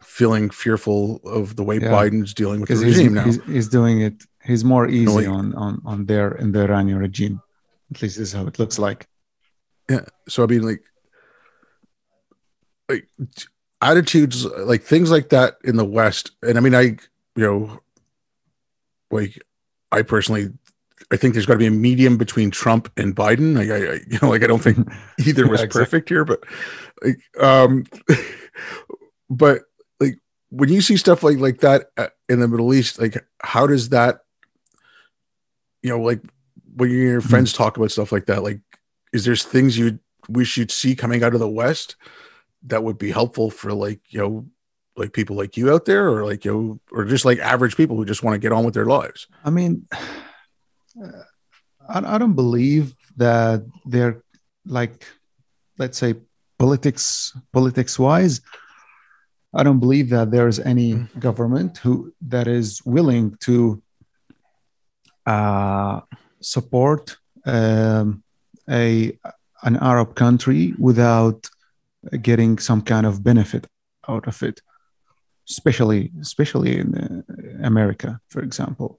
feeling 0.00 0.50
fearful 0.50 1.20
of 1.24 1.56
the 1.56 1.62
way 1.62 1.78
yeah. 1.78 1.90
Biden's 1.90 2.34
dealing 2.34 2.60
with 2.60 2.70
the 2.70 2.76
regime 2.76 3.14
now. 3.14 3.24
He's, 3.24 3.42
he's, 3.44 3.68
doing 3.68 4.00
it. 4.00 4.24
He's 4.42 4.64
more 4.64 4.88
easy 4.88 5.26
know, 5.26 5.34
on 5.34 5.54
on 5.54 5.82
on 5.84 6.06
their 6.06 6.32
in 6.32 6.52
the 6.52 6.62
Iranian 6.62 6.98
regime. 6.98 7.40
At 7.94 8.02
least 8.02 8.18
this 8.18 8.28
is 8.28 8.32
how 8.32 8.46
it 8.46 8.58
looks 8.58 8.78
like. 8.78 9.06
Yeah. 9.88 10.04
So 10.28 10.42
I 10.42 10.46
mean, 10.46 10.62
like, 10.62 10.82
like 12.88 13.08
attitudes, 13.80 14.44
like 14.44 14.82
things 14.82 15.10
like 15.10 15.28
that 15.28 15.56
in 15.64 15.76
the 15.76 15.84
West, 15.84 16.32
and 16.42 16.56
I 16.56 16.60
mean, 16.60 16.74
I 16.74 16.82
you 16.82 16.98
know 17.36 17.80
like 19.12 19.40
I 19.90 20.02
personally 20.02 20.48
I 21.10 21.16
think 21.16 21.34
there's 21.34 21.46
got 21.46 21.54
to 21.54 21.58
be 21.58 21.66
a 21.66 21.70
medium 21.70 22.16
between 22.16 22.50
Trump 22.50 22.90
and 22.96 23.14
Biden. 23.14 23.56
Like 23.56 23.70
I, 23.70 23.94
I 23.94 24.00
you 24.06 24.18
know, 24.20 24.30
like 24.30 24.42
I 24.42 24.46
don't 24.46 24.62
think 24.62 24.78
either 25.26 25.46
was 25.46 25.60
yeah, 25.60 25.66
exactly. 25.66 25.80
perfect 25.80 26.08
here, 26.08 26.24
but 26.24 26.40
like, 27.02 27.18
um, 27.40 27.84
but 29.30 29.62
like 30.00 30.18
when 30.50 30.68
you 30.68 30.80
see 30.80 30.96
stuff 30.96 31.22
like 31.22 31.38
like 31.38 31.60
that 31.60 31.86
uh, 31.96 32.08
in 32.28 32.40
the 32.40 32.48
Middle 32.48 32.72
East, 32.74 33.00
like 33.00 33.24
how 33.40 33.66
does 33.66 33.90
that, 33.90 34.20
you 35.82 35.90
know, 35.90 36.00
like 36.00 36.22
when 36.74 36.90
your 36.90 37.20
hmm. 37.20 37.28
friends 37.28 37.52
talk 37.52 37.76
about 37.76 37.90
stuff 37.90 38.12
like 38.12 38.26
that, 38.26 38.42
like 38.42 38.60
is 39.12 39.24
there 39.24 39.36
things 39.36 39.76
you 39.76 39.98
wish 40.28 40.56
you'd 40.56 40.70
see 40.70 40.94
coming 40.94 41.22
out 41.22 41.34
of 41.34 41.40
the 41.40 41.48
West 41.48 41.96
that 42.64 42.84
would 42.84 42.96
be 42.96 43.10
helpful 43.10 43.50
for 43.50 43.72
like 43.72 44.00
you 44.08 44.20
know 44.20 44.46
like 44.96 45.12
people 45.12 45.36
like 45.36 45.56
you 45.56 45.72
out 45.72 45.84
there 45.84 46.08
or 46.08 46.24
like 46.24 46.44
you 46.44 46.80
or 46.90 47.04
just 47.04 47.24
like 47.24 47.38
average 47.38 47.76
people 47.76 47.96
who 47.96 48.04
just 48.04 48.22
want 48.22 48.34
to 48.34 48.38
get 48.38 48.52
on 48.52 48.64
with 48.64 48.74
their 48.74 48.86
lives 48.86 49.26
i 49.44 49.50
mean 49.50 49.86
I, 51.88 52.14
I 52.14 52.18
don't 52.18 52.34
believe 52.34 52.94
that 53.16 53.64
they're 53.84 54.22
like 54.66 55.06
let's 55.78 55.98
say 55.98 56.14
politics 56.58 57.36
politics 57.52 57.98
wise 57.98 58.40
i 59.54 59.62
don't 59.62 59.80
believe 59.80 60.10
that 60.10 60.30
there's 60.30 60.60
any 60.60 60.94
mm-hmm. 60.94 61.18
government 61.18 61.78
who 61.78 62.12
that 62.28 62.46
is 62.46 62.82
willing 62.84 63.36
to 63.40 63.82
uh, 65.26 66.00
support 66.40 67.16
um, 67.46 68.22
a 68.68 69.18
an 69.62 69.76
arab 69.76 70.14
country 70.14 70.74
without 70.78 71.48
getting 72.20 72.58
some 72.58 72.82
kind 72.82 73.06
of 73.06 73.22
benefit 73.22 73.66
out 74.08 74.26
of 74.26 74.42
it 74.42 74.60
especially 75.54 76.00
especially 76.28 76.72
in 76.82 76.88
uh, 76.94 77.66
America, 77.70 78.10
for 78.32 78.40
example. 78.48 78.90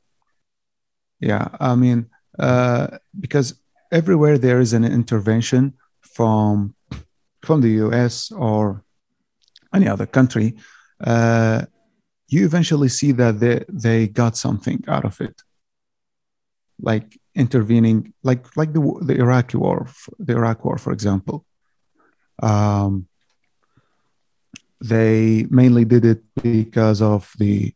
Yeah, 1.29 1.45
I 1.72 1.75
mean, 1.83 2.00
uh, 2.48 2.88
because 3.25 3.48
everywhere 4.00 4.38
there 4.38 4.60
is 4.65 4.74
an 4.74 4.86
intervention 5.00 5.63
from 6.15 6.75
from 7.48 7.62
the 7.62 7.74
U.S. 7.86 8.31
or 8.31 8.83
any 9.77 9.88
other 9.93 10.07
country, 10.17 10.48
uh, 11.13 11.60
you 12.33 12.45
eventually 12.45 12.89
see 13.00 13.12
that 13.22 13.33
they 13.43 13.57
they 13.86 14.00
got 14.22 14.33
something 14.45 14.79
out 14.88 15.05
of 15.05 15.15
it, 15.27 15.36
like 16.89 17.07
intervening, 17.43 18.13
like 18.29 18.43
like 18.60 18.72
the 18.77 18.83
the 19.07 19.15
Iraqi 19.25 19.57
war, 19.57 19.79
the 20.27 20.33
Iraq 20.39 20.57
war, 20.65 20.77
for 20.77 20.93
example. 20.98 21.38
Um, 22.41 23.07
they 24.84 25.48
mainly 25.50 25.86
did 25.86 26.04
it 26.04 26.22
because 26.42 27.02
of 27.02 27.32
the 27.40 27.74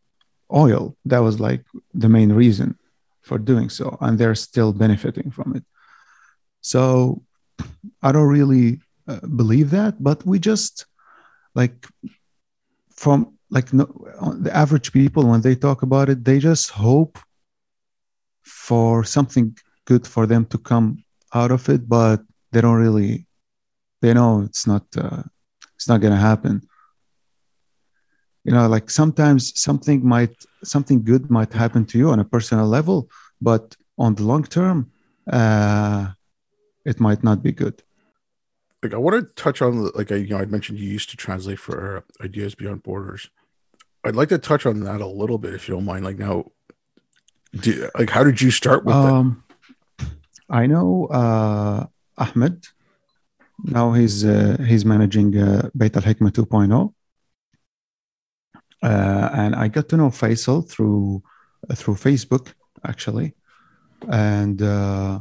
oil. 0.52 0.94
That 1.06 1.20
was 1.20 1.40
like 1.40 1.64
the 1.94 2.08
main 2.08 2.32
reason 2.32 2.78
for 3.22 3.38
doing 3.38 3.70
so, 3.70 3.96
and 4.02 4.18
they're 4.18 4.34
still 4.34 4.72
benefiting 4.74 5.30
from 5.30 5.56
it. 5.56 5.64
So 6.60 7.22
I 8.02 8.12
don't 8.12 8.28
really 8.28 8.80
uh, 9.08 9.20
believe 9.26 9.70
that, 9.70 10.02
but 10.02 10.24
we 10.26 10.38
just 10.38 10.84
like 11.54 11.86
from 12.90 13.38
like 13.50 13.72
no, 13.72 13.86
the 14.38 14.54
average 14.54 14.92
people 14.92 15.26
when 15.26 15.40
they 15.40 15.54
talk 15.54 15.80
about 15.80 16.10
it, 16.10 16.24
they 16.24 16.38
just 16.38 16.68
hope 16.70 17.18
for 18.42 19.02
something 19.02 19.56
good 19.86 20.06
for 20.06 20.26
them 20.26 20.44
to 20.46 20.58
come 20.58 21.02
out 21.32 21.52
of 21.52 21.70
it, 21.70 21.88
but 21.88 22.20
they 22.52 22.60
don't 22.60 22.76
really. 22.76 23.26
They 24.02 24.12
know 24.12 24.42
it's 24.42 24.66
not. 24.66 24.84
Uh, 24.94 25.22
it's 25.74 25.88
not 25.88 26.02
going 26.02 26.12
to 26.12 26.20
happen 26.20 26.67
you 28.48 28.54
know 28.54 28.66
like 28.66 28.88
sometimes 28.90 29.42
something 29.66 29.98
might 30.14 30.34
something 30.74 30.98
good 31.10 31.24
might 31.38 31.52
happen 31.52 31.82
to 31.90 31.96
you 32.00 32.08
on 32.14 32.18
a 32.24 32.28
personal 32.34 32.66
level 32.66 32.98
but 33.48 33.76
on 34.04 34.14
the 34.14 34.24
long 34.30 34.44
term 34.58 34.90
uh 35.38 36.02
it 36.90 36.98
might 37.06 37.22
not 37.28 37.42
be 37.42 37.52
good. 37.52 37.76
Like 38.82 38.94
i 38.94 39.00
want 39.04 39.14
to 39.16 39.22
touch 39.44 39.58
on 39.66 39.72
like 39.98 40.10
i 40.14 40.16
you 40.24 40.30
know 40.32 40.38
i 40.38 40.46
mentioned 40.56 40.78
you 40.78 40.88
used 40.98 41.10
to 41.10 41.16
translate 41.26 41.60
for 41.66 42.04
ideas 42.28 42.54
beyond 42.54 42.82
borders. 42.82 43.22
I'd 44.04 44.16
like 44.20 44.30
to 44.30 44.38
touch 44.38 44.64
on 44.70 44.76
that 44.88 45.00
a 45.08 45.10
little 45.22 45.38
bit 45.44 45.52
if 45.58 45.68
you 45.68 45.74
don't 45.74 45.84
mind 45.92 46.04
like 46.08 46.18
now 46.18 46.36
do, 47.64 47.70
like 47.98 48.10
how 48.16 48.24
did 48.24 48.40
you 48.40 48.50
start 48.50 48.80
with 48.86 48.94
um 48.94 49.44
that? 49.98 50.08
i 50.48 50.64
know 50.72 50.88
uh 51.20 51.78
ahmed. 52.24 52.56
Now 53.64 53.86
he's 53.98 54.24
uh, 54.24 54.56
he's 54.70 54.84
managing 54.84 55.36
uh, 55.36 55.68
Beit 55.76 55.96
al 55.96 56.02
Hikmah 56.02 56.30
2.0 56.30 56.94
uh, 58.82 59.30
and 59.32 59.54
I 59.54 59.68
got 59.68 59.88
to 59.88 59.96
know 59.96 60.08
Faisal 60.08 60.68
through 60.68 61.22
uh, 61.68 61.74
through 61.74 61.94
Facebook 61.94 62.52
actually, 62.86 63.34
and 64.08 64.62
uh, 64.62 65.18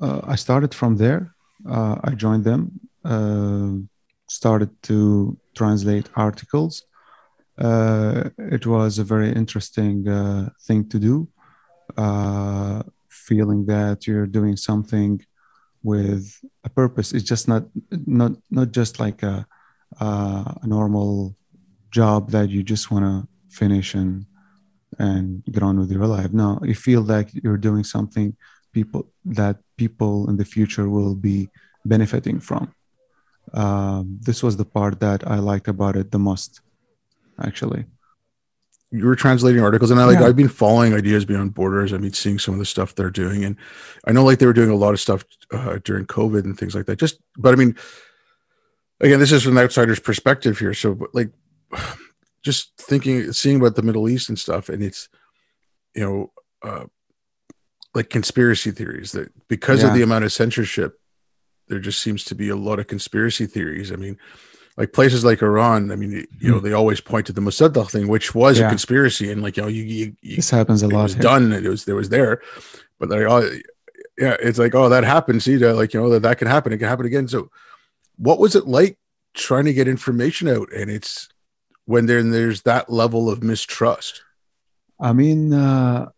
uh 0.00 0.20
I 0.24 0.36
started 0.36 0.74
from 0.74 0.96
there. 0.96 1.34
Uh, 1.68 1.96
I 2.04 2.12
joined 2.14 2.44
them, 2.44 2.80
started 4.28 4.70
to 4.84 5.36
translate 5.56 6.08
articles. 6.14 6.84
it 7.58 8.64
was 8.66 8.98
a 8.98 9.04
very 9.04 9.32
interesting 9.32 10.04
thing 10.66 10.88
to 10.88 10.98
do, 11.00 11.28
feeling 13.08 13.66
that 13.66 14.06
you're 14.06 14.30
doing 14.38 14.56
something 14.56 15.20
with 15.82 16.22
a 16.62 16.68
purpose. 16.68 17.12
It's 17.12 17.28
just 17.28 17.48
not 17.48 17.64
not 18.06 18.32
not 18.50 18.70
just 18.70 19.00
like 19.00 19.24
a, 19.24 19.46
a 20.00 20.66
normal 20.66 21.37
job 21.90 22.30
that 22.30 22.48
you 22.50 22.62
just 22.62 22.90
want 22.90 23.04
to 23.04 23.28
finish 23.50 23.94
and 23.94 24.26
and 24.98 25.44
get 25.44 25.62
on 25.62 25.78
with 25.78 25.90
your 25.90 26.06
life. 26.06 26.32
No, 26.32 26.58
you 26.62 26.74
feel 26.74 27.02
like 27.02 27.28
you're 27.32 27.56
doing 27.56 27.84
something 27.84 28.36
people 28.72 29.08
that 29.24 29.56
people 29.76 30.28
in 30.28 30.36
the 30.36 30.44
future 30.44 30.88
will 30.88 31.14
be 31.14 31.48
benefiting 31.84 32.40
from. 32.40 32.74
Um, 33.54 34.18
this 34.20 34.42
was 34.42 34.56
the 34.56 34.64
part 34.64 35.00
that 35.00 35.26
I 35.26 35.38
liked 35.38 35.68
about 35.68 35.96
it 35.96 36.10
the 36.10 36.18
most, 36.18 36.60
actually. 37.42 37.86
You 38.90 39.06
were 39.06 39.16
translating 39.16 39.62
articles, 39.62 39.90
and 39.90 40.00
I 40.00 40.04
like 40.04 40.20
yeah. 40.20 40.26
I've 40.26 40.36
been 40.36 40.48
following 40.48 40.94
Ideas 40.94 41.24
Beyond 41.26 41.54
Borders. 41.54 41.92
I 41.92 41.98
mean, 41.98 42.12
seeing 42.12 42.38
some 42.38 42.54
of 42.54 42.58
the 42.58 42.66
stuff 42.66 42.94
they're 42.94 43.10
doing, 43.10 43.44
and 43.44 43.56
I 44.06 44.12
know 44.12 44.24
like 44.24 44.38
they 44.38 44.46
were 44.46 44.54
doing 44.54 44.70
a 44.70 44.74
lot 44.74 44.94
of 44.94 45.00
stuff 45.00 45.24
uh, 45.52 45.78
during 45.84 46.06
COVID 46.06 46.44
and 46.44 46.58
things 46.58 46.74
like 46.74 46.86
that. 46.86 46.98
Just, 46.98 47.20
but 47.36 47.52
I 47.52 47.56
mean, 47.56 47.76
again, 49.00 49.20
this 49.20 49.32
is 49.32 49.42
from 49.42 49.58
an 49.58 49.64
outsider's 49.64 50.00
perspective 50.00 50.58
here. 50.58 50.72
So, 50.72 50.98
like, 51.12 51.30
just 52.42 52.76
thinking, 52.78 53.32
seeing 53.32 53.56
about 53.56 53.76
the 53.76 53.82
Middle 53.82 54.08
East 54.08 54.28
and 54.28 54.38
stuff, 54.38 54.68
and 54.68 54.82
it's, 54.82 55.08
you 55.94 56.02
know, 56.02 56.32
uh, 56.62 56.84
like 57.94 58.10
conspiracy 58.10 58.70
theories 58.70 59.12
that 59.12 59.32
because 59.48 59.82
yeah. 59.82 59.88
of 59.88 59.94
the 59.94 60.02
amount 60.02 60.24
of 60.24 60.32
censorship, 60.32 61.00
there 61.68 61.80
just 61.80 62.00
seems 62.00 62.24
to 62.24 62.34
be 62.34 62.48
a 62.48 62.56
lot 62.56 62.78
of 62.78 62.86
conspiracy 62.86 63.46
theories. 63.46 63.92
I 63.92 63.96
mean, 63.96 64.18
like 64.76 64.92
places 64.92 65.24
like 65.24 65.42
Iran, 65.42 65.90
I 65.90 65.96
mean, 65.96 66.12
you 66.12 66.26
mm. 66.40 66.54
know, 66.54 66.60
they 66.60 66.72
always 66.72 67.00
point 67.00 67.26
to 67.26 67.32
the 67.32 67.40
Mossadegh 67.40 67.90
thing, 67.90 68.06
which 68.08 68.34
was 68.34 68.58
yeah. 68.58 68.66
a 68.66 68.68
conspiracy, 68.68 69.30
and 69.32 69.42
like 69.42 69.56
you 69.56 69.64
know, 69.64 69.68
you, 69.68 69.82
you, 69.82 70.16
you 70.22 70.36
this 70.36 70.50
happens 70.50 70.82
a 70.82 70.88
lot. 70.88 71.02
Was 71.02 71.14
done, 71.16 71.52
it 71.52 71.64
was 71.64 71.84
there 71.84 71.96
was 71.96 72.08
there, 72.08 72.40
but 72.98 73.08
like, 73.08 73.22
oh, 73.22 73.50
yeah, 74.16 74.36
it's 74.40 74.58
like, 74.58 74.74
oh, 74.74 74.88
that 74.88 75.04
happened. 75.04 75.42
See, 75.42 75.56
that 75.56 75.74
like 75.74 75.94
you 75.94 76.00
know 76.00 76.10
that 76.10 76.22
that 76.22 76.38
can 76.38 76.48
happen. 76.48 76.72
It 76.72 76.78
can 76.78 76.88
happen 76.88 77.06
again. 77.06 77.28
So, 77.28 77.50
what 78.16 78.38
was 78.38 78.54
it 78.54 78.66
like 78.66 78.98
trying 79.34 79.64
to 79.64 79.72
get 79.72 79.88
information 79.88 80.48
out? 80.48 80.72
And 80.72 80.90
it's 80.90 81.28
when 81.88 82.04
there, 82.04 82.22
there's 82.22 82.60
that 82.62 82.90
level 82.90 83.30
of 83.30 83.42
mistrust? 83.42 84.22
I 85.00 85.14
mean, 85.14 85.54
uh, 85.54 86.10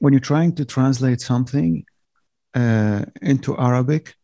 when 0.00 0.12
you're 0.12 0.18
trying 0.34 0.56
to 0.56 0.64
translate 0.64 1.20
something 1.20 1.86
uh, 2.52 3.04
into 3.22 3.56
Arabic, 3.56 4.16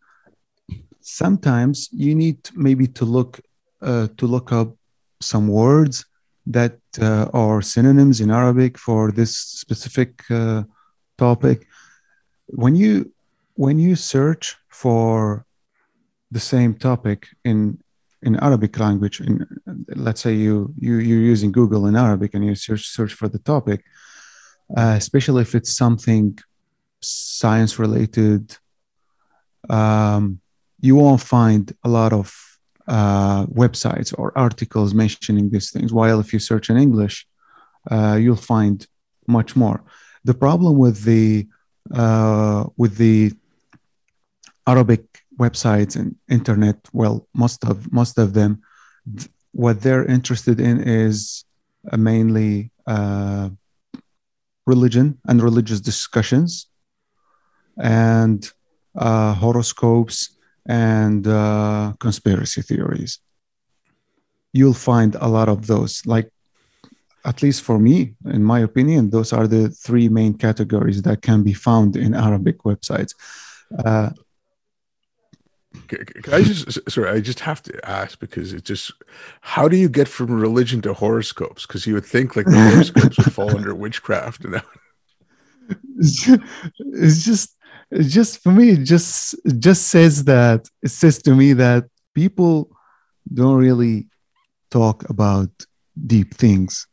sometimes 1.01 1.89
you 1.93 2.13
need 2.13 2.39
maybe 2.55 2.89
to 2.89 3.05
look 3.05 3.41
uh, 3.81 4.09
to 4.17 4.27
look 4.27 4.51
up 4.51 4.75
some 5.21 5.47
words 5.47 6.07
that 6.47 6.79
uh, 7.01 7.27
are 7.33 7.63
synonyms 7.63 8.21
in 8.21 8.33
Arabic 8.33 8.77
for 8.77 9.13
this 9.13 9.37
specific 9.37 10.29
uh, 10.29 10.65
topic. 11.19 11.69
When 12.47 12.75
you 12.75 13.13
when 13.55 13.79
you 13.79 13.95
search 13.95 14.57
for 14.71 15.47
the 16.33 16.41
same 16.41 16.75
topic 16.75 17.29
in 17.45 17.79
in 18.23 18.37
Arabic 18.37 18.79
language, 18.79 19.21
in 19.21 19.47
let's 20.07 20.21
say 20.21 20.35
you 20.35 20.73
you 20.79 20.97
you're 20.97 21.27
using 21.35 21.53
Google 21.53 21.87
in 21.87 21.97
Arabic 21.97 22.35
and 22.35 22.45
you 22.45 22.55
search 22.55 22.87
search 22.89 23.13
for 23.15 23.29
the 23.29 23.39
topic, 23.39 23.85
uh, 24.77 24.95
especially 24.97 25.43
if 25.43 25.55
it's 25.55 25.73
something 25.77 26.39
science 27.01 27.79
related, 27.79 28.57
um, 29.69 30.41
you 30.81 30.95
won't 30.97 31.21
find 31.21 31.73
a 31.85 31.89
lot 31.89 32.13
of 32.13 32.27
uh, 32.87 33.47
websites 33.47 34.15
or 34.17 34.37
articles 34.37 34.95
mentioning 34.95 35.51
these 35.51 35.71
things. 35.71 35.93
While 35.93 36.21
if 36.21 36.33
you 36.33 36.39
search 36.39 36.71
in 36.71 36.77
English, 36.77 37.27
uh, 37.91 38.17
you'll 38.21 38.37
find 38.37 38.87
much 39.27 39.57
more. 39.57 39.85
The 40.25 40.35
problem 40.35 40.79
with 40.79 41.03
the 41.03 41.49
uh, 41.93 42.65
with 42.77 42.97
the 42.97 43.33
Arabic 44.67 45.22
websites 45.39 45.97
and 45.97 46.15
internet 46.29 46.77
well 46.93 47.27
most 47.35 47.65
of 47.65 47.93
most 47.93 48.19
of 48.19 48.35
them 48.35 48.63
what 49.53 49.81
they're 49.83 50.05
interested 50.05 50.61
in 50.61 50.81
is 50.81 51.45
uh, 51.91 51.97
mainly 51.97 52.71
uh, 52.87 53.49
religion 54.67 55.19
and 55.27 55.43
religious 55.43 55.81
discussions 55.81 56.69
and 57.79 58.51
uh, 58.97 59.35
horoscopes 59.35 60.31
and 60.67 61.27
uh, 61.27 61.93
conspiracy 61.99 62.63
theories. 62.63 63.19
You'll 64.53 64.75
find 64.75 65.15
a 65.17 65.29
lot 65.29 65.49
of 65.49 65.67
those. 65.67 66.05
Like, 66.07 66.31
at 67.25 67.43
least 67.43 67.63
for 67.63 67.79
me, 67.79 68.15
in 68.27 68.45
my 68.45 68.61
opinion, 68.61 69.11
those 69.11 69.33
are 69.33 69.47
the 69.47 69.71
three 69.71 70.09
main 70.09 70.35
categories 70.35 71.03
that 71.03 71.23
can 71.23 71.43
be 71.43 71.55
found 71.55 71.97
in 71.97 72.15
Arabic 72.15 72.59
websites. 72.63 73.15
Can 75.89 76.35
I 76.35 76.43
just 76.43 76.91
sorry, 76.91 77.11
I 77.11 77.21
just 77.21 77.41
have 77.41 77.63
to 77.65 77.89
ask 77.89 78.19
because 78.19 78.53
it 78.53 78.65
just 78.65 78.93
how 79.41 79.69
do 79.69 79.77
you 79.77 79.89
get 79.89 80.09
from 80.09 80.31
religion 80.33 80.81
to 80.83 80.95
horoscopes? 80.95 81.67
Because 81.67 81.87
you 81.87 81.95
would 81.95 82.07
think 82.07 82.37
like 82.37 82.47
the 82.47 82.71
horoscopes 82.71 83.19
would 83.19 83.33
fall 83.33 83.57
under 83.57 83.75
witchcraft 83.75 84.45
and 84.45 84.63
it's 85.99 87.25
just 87.25 87.57
it 87.91 88.05
just 88.05 88.43
for 88.43 88.53
me 88.53 88.71
it 88.71 88.85
just 88.85 89.35
it 89.45 89.59
just 89.59 89.89
says 89.89 90.25
that 90.25 90.69
it 90.83 90.89
says 90.89 91.21
to 91.23 91.35
me 91.35 91.53
that 91.53 91.85
people 92.15 92.71
don't 93.33 93.57
really 93.57 94.09
talk 94.71 95.09
about 95.09 95.51
deep 96.07 96.35
things 96.35 96.87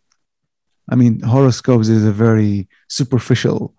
i 0.90 0.96
mean 0.96 1.20
horoscopes 1.22 1.88
is 1.88 2.06
a 2.06 2.12
very 2.12 2.68
superficial 2.90 3.74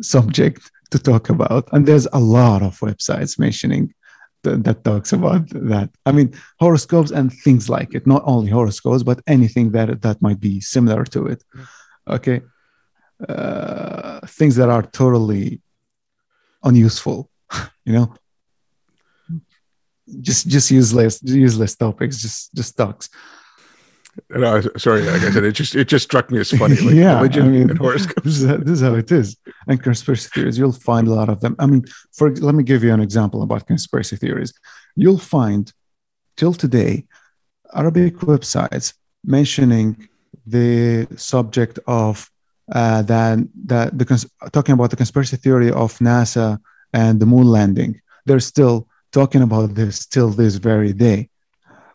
subject 0.00 0.70
to 0.90 0.98
talk 0.98 1.28
about 1.28 1.68
and 1.72 1.86
there's 1.86 2.06
a 2.12 2.20
lot 2.20 2.62
of 2.62 2.78
websites 2.80 3.38
mentioning 3.38 3.92
th- 4.42 4.62
that 4.62 4.84
talks 4.84 5.12
about 5.12 5.48
that. 5.50 5.90
I 6.06 6.12
mean 6.12 6.34
horoscopes 6.58 7.10
and 7.10 7.32
things 7.32 7.68
like 7.68 7.94
it. 7.94 8.06
Not 8.06 8.22
only 8.24 8.50
horoscopes 8.50 9.02
but 9.02 9.20
anything 9.26 9.72
that 9.72 10.02
that 10.02 10.22
might 10.22 10.40
be 10.40 10.60
similar 10.60 11.04
to 11.04 11.26
it. 11.26 11.44
Okay. 12.08 12.42
Uh, 13.28 14.20
things 14.26 14.56
that 14.56 14.70
are 14.70 14.82
totally 14.82 15.60
unuseful 16.62 17.30
you 17.84 17.92
know? 17.92 18.14
Just 20.20 20.48
just 20.48 20.70
useless 20.70 21.22
useless 21.22 21.76
topics 21.76 22.20
just 22.20 22.52
just 22.54 22.76
talks 22.76 23.08
no, 24.30 24.60
sorry. 24.76 25.02
Like 25.02 25.22
I 25.22 25.30
said, 25.30 25.44
it 25.44 25.52
just 25.52 25.74
it 25.74 25.88
just 25.88 26.04
struck 26.04 26.30
me 26.30 26.40
as 26.40 26.50
funny. 26.50 26.76
Like 26.86 26.94
yeah, 26.94 27.16
religion 27.16 27.46
I 27.46 27.48
mean, 27.48 27.70
and 27.70 27.78
horoscopes. 27.78 28.22
This 28.24 28.42
is, 28.42 28.46
this 28.46 28.70
is 28.70 28.80
how 28.80 28.94
it 28.94 29.10
is. 29.10 29.36
And 29.68 29.82
conspiracy 29.82 30.28
theories, 30.34 30.58
you'll 30.58 30.72
find 30.72 31.08
a 31.08 31.14
lot 31.14 31.28
of 31.28 31.40
them. 31.40 31.56
I 31.58 31.66
mean, 31.66 31.84
for 32.12 32.30
let 32.36 32.54
me 32.54 32.62
give 32.62 32.82
you 32.82 32.92
an 32.92 33.00
example 33.00 33.42
about 33.42 33.66
conspiracy 33.66 34.16
theories. 34.16 34.52
You'll 34.96 35.18
find 35.18 35.72
till 36.36 36.54
today 36.54 37.06
Arabic 37.74 38.16
websites 38.18 38.94
mentioning 39.24 40.08
the 40.46 41.06
subject 41.16 41.78
of 41.86 42.30
uh, 42.72 43.02
that 43.02 43.38
that 43.66 43.98
the 43.98 44.04
cons- 44.04 44.30
talking 44.52 44.72
about 44.72 44.90
the 44.90 44.96
conspiracy 44.96 45.36
theory 45.36 45.70
of 45.70 45.98
NASA 45.98 46.58
and 46.92 47.20
the 47.20 47.26
moon 47.26 47.46
landing. 47.46 48.00
They're 48.26 48.40
still 48.40 48.88
talking 49.12 49.42
about 49.42 49.74
this 49.74 50.06
till 50.06 50.30
this 50.30 50.56
very 50.56 50.92
day. 50.92 51.28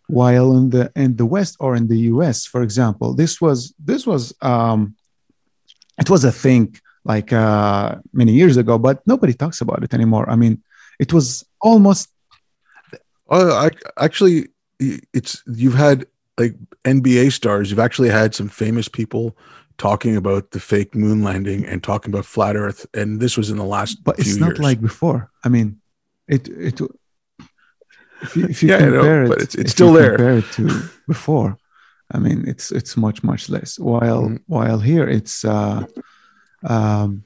While 0.07 0.55
in 0.57 0.69
the 0.69 0.91
in 0.95 1.15
the 1.15 1.25
West 1.25 1.57
or 1.59 1.75
in 1.75 1.87
the 1.87 1.97
US, 2.13 2.45
for 2.45 2.61
example, 2.61 3.13
this 3.13 3.41
was 3.41 3.73
this 3.79 4.05
was 4.05 4.33
um, 4.41 4.95
it 5.97 6.09
was 6.09 6.23
a 6.23 6.31
thing 6.31 6.75
like 7.03 7.31
uh, 7.31 7.95
many 8.13 8.33
years 8.33 8.57
ago, 8.57 8.77
but 8.77 9.05
nobody 9.07 9.33
talks 9.33 9.61
about 9.61 9.83
it 9.83 9.93
anymore. 9.93 10.29
I 10.29 10.35
mean, 10.35 10.61
it 10.99 11.13
was 11.13 11.45
almost. 11.61 12.09
Oh, 13.29 13.51
I 13.51 13.71
actually, 14.03 14.49
it's 14.79 15.41
you've 15.47 15.75
had 15.75 16.05
like 16.37 16.55
NBA 16.83 17.31
stars. 17.31 17.69
You've 17.69 17.79
actually 17.79 18.09
had 18.09 18.35
some 18.35 18.49
famous 18.49 18.87
people 18.87 19.35
talking 19.77 20.15
about 20.15 20.51
the 20.51 20.59
fake 20.59 20.95
moon 20.95 21.23
landing 21.23 21.65
and 21.65 21.83
talking 21.83 22.13
about 22.13 22.25
flat 22.25 22.55
Earth, 22.55 22.85
and 22.93 23.19
this 23.19 23.37
was 23.37 23.49
in 23.49 23.57
the 23.57 23.63
last. 23.63 24.03
But 24.03 24.19
it's 24.19 24.35
not 24.35 24.49
years. 24.49 24.59
like 24.59 24.81
before. 24.81 25.31
I 25.43 25.49
mean, 25.49 25.79
it 26.27 26.47
it 26.47 26.79
if 28.21 28.35
you, 28.35 28.45
if 28.45 28.63
you 28.63 28.69
yeah, 28.69 28.79
compare 28.79 29.25
know, 29.25 29.25
it, 29.25 29.29
but 29.29 29.41
it's, 29.41 29.55
it's 29.55 29.71
still 29.71 29.93
there. 29.93 30.15
Compare 30.17 30.37
it 30.37 30.51
to 30.53 30.89
before, 31.07 31.57
I 32.11 32.19
mean, 32.19 32.47
it's 32.47 32.71
it's 32.71 32.95
much 32.97 33.23
much 33.23 33.49
less. 33.49 33.79
While 33.79 34.23
mm-hmm. 34.23 34.35
while 34.47 34.79
here, 34.79 35.07
it's 35.07 35.43
uh, 35.43 35.85
um, 36.63 37.23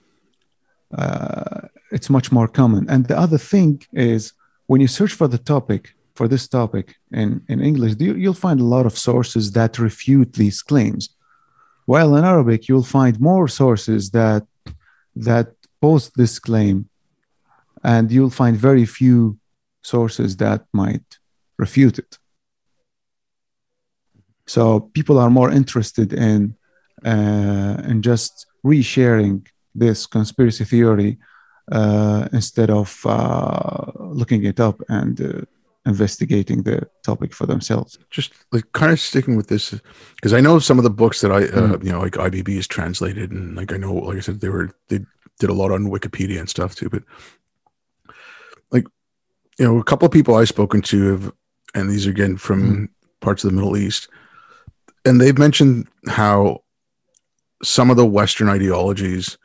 uh, 0.98 1.68
it's 1.92 2.10
much 2.10 2.32
more 2.32 2.48
common. 2.48 2.90
And 2.90 3.06
the 3.06 3.18
other 3.18 3.38
thing 3.38 3.82
is 3.94 4.34
when 4.68 4.82
you 4.82 4.88
search 4.88 5.14
for 5.14 5.28
the 5.28 5.38
topic 5.38 5.96
for 6.16 6.28
this 6.28 6.48
topic 6.48 6.96
in 7.12 7.42
in 7.50 7.62
English, 7.62 7.96
you, 8.00 8.16
you'll 8.16 8.34
find 8.34 8.60
a 8.60 8.72
lot 8.76 8.86
of 8.86 8.98
sources 8.98 9.52
that 9.52 9.80
refute 9.80 10.34
these 10.34 10.62
claims. 10.62 11.10
While 11.86 12.16
in 12.16 12.24
Arabic, 12.24 12.68
you'll 12.68 12.84
find 12.84 13.20
more 13.20 13.48
sources 13.48 14.12
that 14.12 14.46
that 15.16 15.48
post 15.82 16.16
this 16.16 16.40
claim, 16.40 16.88
and 17.84 18.12
you'll 18.12 18.30
find 18.30 18.56
very 18.56 18.86
few 18.86 19.39
sources 19.82 20.38
that 20.38 20.66
might 20.74 21.20
refute 21.58 22.00
it. 22.00 22.18
So 24.48 24.80
people 24.80 25.20
are 25.20 25.30
more 25.30 25.52
interested 25.52 26.14
in 26.14 26.56
uh, 27.06 27.82
in 27.88 28.02
just 28.02 28.48
resharing 28.66 29.48
this 29.76 30.06
conspiracy 30.06 30.66
theory 30.66 31.18
uh, 31.72 32.28
instead 32.34 32.70
of 32.70 33.00
uh, 33.06 33.92
looking 34.00 34.44
it 34.44 34.60
up 34.60 34.82
and 34.90 35.22
uh, 35.22 35.42
investigating 35.86 36.64
the 36.64 36.90
topic 37.04 37.34
for 37.34 37.46
themselves. 37.46 38.00
Just 38.10 38.34
like 38.52 38.66
kind 38.74 38.92
of 38.92 39.00
sticking 39.00 39.38
with 39.38 39.48
this, 39.48 39.80
because 40.16 40.34
I 40.34 40.42
know 40.42 40.60
some 40.60 40.78
of 40.78 40.84
the 40.84 40.90
books 40.90 41.22
that 41.22 41.32
I, 41.32 41.44
uh, 41.44 41.78
mm. 41.78 41.84
you 41.84 41.92
know, 41.92 42.02
like 42.02 42.14
IBB 42.14 42.50
is 42.50 42.68
translated, 42.68 43.32
and 43.32 43.56
like 43.56 43.72
I 43.72 43.78
know, 43.78 43.94
like 43.94 44.18
I 44.18 44.22
said, 44.22 44.42
they 44.42 44.50
were 44.50 44.72
they 44.88 45.00
did 45.40 45.50
a 45.50 45.54
lot 45.54 45.72
on 45.72 45.86
Wikipedia 45.86 46.40
and 46.40 46.50
stuff 46.50 46.76
too. 46.76 46.90
But 46.90 47.04
you 49.60 49.66
know, 49.66 49.78
a 49.78 49.84
couple 49.84 50.06
of 50.06 50.12
people 50.12 50.36
I've 50.36 50.48
spoken 50.48 50.82
to 50.84 51.12
have, 51.12 51.34
and 51.76 51.90
these 51.90 52.08
are 52.08 52.12
again 52.12 52.38
from 52.38 52.62
mm-hmm. 52.62 52.86
parts 53.20 53.44
of 53.44 53.52
the 53.52 53.56
Middle 53.56 53.78
East, 53.78 54.08
and 55.06 55.20
they've 55.20 55.38
mentioned 55.38 55.88
how 56.08 56.64
some 57.62 57.92
of 57.92 57.98
the 57.98 58.06
Western 58.06 58.48
ideologies, 58.48 59.38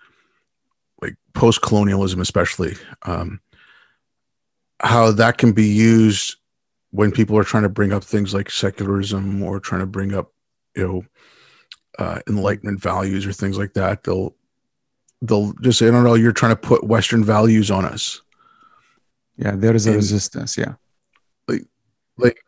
like 1.03 1.17
post 1.35 1.63
colonialism, 1.63 2.21
especially, 2.21 2.77
um, 3.03 3.41
how 4.81 5.11
that 5.11 5.37
can 5.37 5.53
be 5.53 5.67
used 5.67 6.37
when 6.91 7.11
people 7.11 7.37
are 7.37 7.45
trying 7.45 7.65
to 7.65 7.69
bring 7.69 7.93
up 7.93 8.05
things 8.05 8.33
like 8.33 8.51
secularism 8.51 9.43
or 9.43 9.59
trying 9.59 9.81
to 9.81 9.87
bring 9.87 10.15
up, 10.15 10.33
you 10.77 10.87
know, 10.87 11.05
uh, 11.99 12.21
enlightenment 12.29 12.81
values 12.81 13.27
or 13.27 13.33
things 13.33 13.59
like 13.59 13.73
that. 13.73 14.05
They'll 14.05 14.37
they'll 15.23 15.53
just 15.55 15.81
say, 15.81 15.91
"No, 15.91 16.03
know, 16.03 16.15
you're 16.15 16.33
trying 16.33 16.53
to 16.53 16.61
put 16.61 16.85
Western 16.85 17.25
values 17.25 17.69
on 17.69 17.85
us." 17.85 18.21
Yeah 19.37 19.53
there 19.57 19.75
is 19.75 19.87
a 19.87 19.91
and 19.91 19.97
resistance 19.97 20.57
yeah. 20.57 20.75
like 21.49 21.63
like 22.19 22.39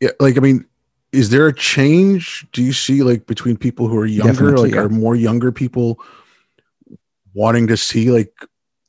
yeah 0.00 0.10
like 0.20 0.36
i 0.36 0.40
mean 0.40 0.66
is 1.14 1.30
there 1.30 1.46
a 1.46 1.54
change? 1.54 2.44
Do 2.52 2.60
you 2.60 2.72
see 2.72 3.04
like 3.04 3.26
between 3.26 3.56
people 3.56 3.86
who 3.86 3.96
are 3.96 4.04
younger 4.04 4.32
Definitely, 4.32 4.62
like 4.70 4.74
yeah. 4.74 4.80
are 4.80 4.88
more 4.88 5.14
younger 5.14 5.52
people 5.52 6.00
wanting 7.34 7.68
to 7.68 7.76
see 7.76 8.10
like 8.10 8.32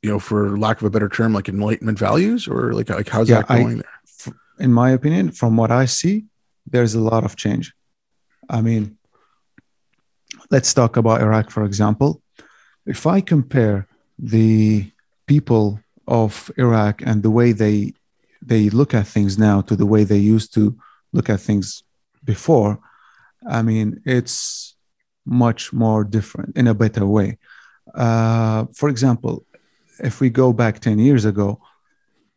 you 0.02 0.10
know 0.10 0.18
for 0.18 0.58
lack 0.58 0.80
of 0.80 0.86
a 0.88 0.90
better 0.90 1.08
term 1.08 1.32
like 1.32 1.48
enlightenment 1.48 2.00
values? 2.00 2.48
Or 2.48 2.72
like 2.72 2.90
like 2.90 3.08
how's 3.08 3.28
yeah, 3.28 3.42
that 3.42 3.48
going 3.48 3.78
I, 3.78 3.82
there 3.82 4.34
in 4.58 4.72
my 4.72 4.90
opinion 4.90 5.30
from 5.30 5.56
what 5.56 5.70
i 5.70 5.84
see 5.84 6.24
there's 6.66 6.94
a 6.94 7.00
lot 7.00 7.24
of 7.24 7.36
change. 7.36 7.72
I 8.50 8.60
mean 8.60 8.98
let's 10.50 10.74
talk 10.74 10.96
about 10.96 11.22
iraq 11.22 11.50
for 11.50 11.64
example. 11.64 12.22
If 12.86 13.06
i 13.06 13.20
compare 13.20 13.86
the 14.18 14.90
people 15.26 15.80
of 16.06 16.50
Iraq 16.56 17.02
and 17.02 17.22
the 17.22 17.30
way 17.30 17.52
they 17.52 17.92
they 18.42 18.70
look 18.70 18.94
at 18.94 19.06
things 19.06 19.38
now 19.38 19.60
to 19.62 19.74
the 19.74 19.86
way 19.86 20.04
they 20.04 20.18
used 20.18 20.54
to 20.54 20.76
look 21.12 21.28
at 21.28 21.40
things 21.40 21.82
before, 22.24 22.78
I 23.48 23.62
mean, 23.62 24.00
it's 24.04 24.76
much 25.24 25.72
more 25.72 26.04
different 26.04 26.56
in 26.56 26.66
a 26.68 26.74
better 26.74 27.06
way. 27.06 27.38
Uh, 27.94 28.66
for 28.74 28.88
example, 28.88 29.44
if 29.98 30.20
we 30.20 30.30
go 30.30 30.52
back 30.52 30.80
10 30.80 30.98
years 30.98 31.24
ago, 31.24 31.60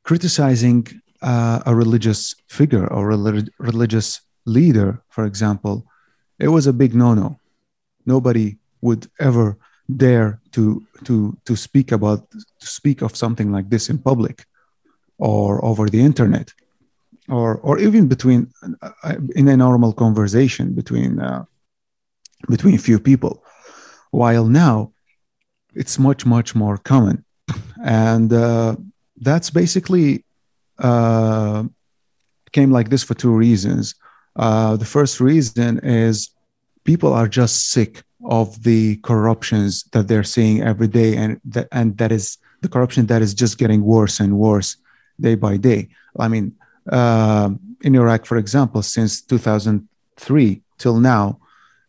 criticizing 0.03 0.87
uh, 1.21 1.61
a 1.65 1.75
religious 1.75 2.33
figure 2.47 2.87
or 2.87 3.07
relig- 3.07 3.51
religious 3.59 4.21
leader, 4.45 5.01
for 5.09 5.25
example, 5.25 5.85
it 6.39 6.47
was 6.47 6.65
a 6.67 6.73
big 6.73 6.95
no 6.95 7.13
no. 7.13 7.39
Nobody 8.05 8.57
would 8.81 9.07
ever 9.19 9.57
dare 9.97 10.39
to 10.51 10.85
to 11.03 11.37
to 11.45 11.55
speak 11.55 11.91
about 11.91 12.29
to 12.31 12.67
speak 12.67 13.01
of 13.01 13.15
something 13.15 13.51
like 13.51 13.69
this 13.69 13.89
in 13.89 13.97
public 13.97 14.45
or 15.17 15.63
over 15.65 15.89
the 15.89 15.99
internet 15.99 16.53
or 17.27 17.57
or 17.57 17.79
even 17.79 18.07
between 18.07 18.51
uh, 18.81 19.15
in 19.35 19.47
a 19.47 19.57
normal 19.57 19.93
conversation 19.93 20.73
between 20.73 21.19
uh, 21.19 21.45
between 22.47 22.77
few 22.77 22.99
people. 22.99 23.43
While 24.11 24.45
now 24.45 24.91
it's 25.73 25.99
much 25.99 26.25
much 26.25 26.55
more 26.55 26.77
common. 26.77 27.23
And 27.83 28.31
uh, 28.33 28.75
that's 29.17 29.49
basically 29.49 30.25
uh, 30.77 31.63
came 32.51 32.71
like 32.71 32.89
this 32.89 33.03
for 33.03 33.13
two 33.13 33.33
reasons. 33.33 33.95
Uh, 34.35 34.75
the 34.77 34.85
first 34.85 35.19
reason 35.19 35.79
is 35.79 36.29
people 36.83 37.13
are 37.13 37.27
just 37.27 37.69
sick 37.69 38.03
of 38.25 38.63
the 38.63 38.97
corruptions 38.97 39.83
that 39.91 40.07
they're 40.07 40.23
seeing 40.23 40.61
every 40.61 40.87
day, 40.87 41.15
and 41.15 41.39
that 41.45 41.67
and 41.71 41.97
that 41.97 42.11
is 42.11 42.37
the 42.61 42.69
corruption 42.69 43.05
that 43.07 43.21
is 43.21 43.33
just 43.33 43.57
getting 43.57 43.83
worse 43.83 44.19
and 44.19 44.37
worse 44.37 44.77
day 45.19 45.35
by 45.35 45.57
day. 45.57 45.89
I 46.19 46.27
mean, 46.27 46.55
uh, 46.91 47.51
in 47.81 47.95
Iraq, 47.95 48.25
for 48.25 48.37
example, 48.37 48.81
since 48.81 49.21
2003 49.21 50.61
till 50.77 50.99
now, 50.99 51.39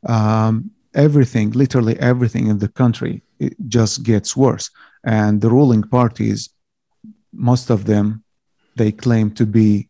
um, 0.06 0.70
everything, 0.94 1.50
literally 1.50 1.98
everything 1.98 2.46
in 2.48 2.58
the 2.58 2.68
country, 2.68 3.22
it 3.38 3.54
just 3.68 4.02
gets 4.02 4.36
worse. 4.36 4.70
And 5.04 5.40
the 5.40 5.50
ruling 5.50 5.82
parties, 5.82 6.50
most 7.32 7.70
of 7.70 7.86
them, 7.86 8.22
they 8.76 8.92
claim 8.92 9.30
to 9.32 9.46
be 9.46 9.88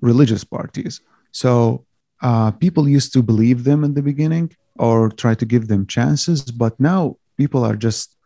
religious 0.00 0.44
parties. 0.44 1.00
So 1.32 1.84
uh, 2.22 2.50
people 2.52 2.88
used 2.88 3.12
to 3.14 3.22
believe 3.22 3.64
them 3.64 3.84
in 3.84 3.94
the 3.94 4.02
beginning 4.02 4.54
or 4.78 5.10
try 5.10 5.34
to 5.34 5.44
give 5.44 5.68
them 5.68 5.86
chances, 5.86 6.42
but 6.42 6.78
now 6.78 7.16
people 7.36 7.64
are 7.64 7.76
just 7.76 8.16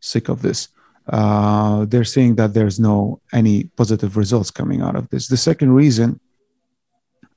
sick 0.00 0.28
of 0.28 0.42
this. 0.42 0.68
Uh, 1.08 1.84
they're 1.86 2.04
saying 2.04 2.36
that 2.36 2.54
there's 2.54 2.78
no 2.78 3.20
any 3.32 3.64
positive 3.76 4.16
results 4.16 4.50
coming 4.50 4.80
out 4.80 4.96
of 4.96 5.08
this. 5.10 5.28
The 5.28 5.36
second 5.36 5.72
reason 5.72 6.20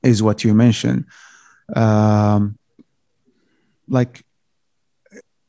is 0.02 0.22
what 0.22 0.44
you 0.44 0.54
mentioned. 0.54 1.06
Um, 1.74 2.58
like 3.88 4.24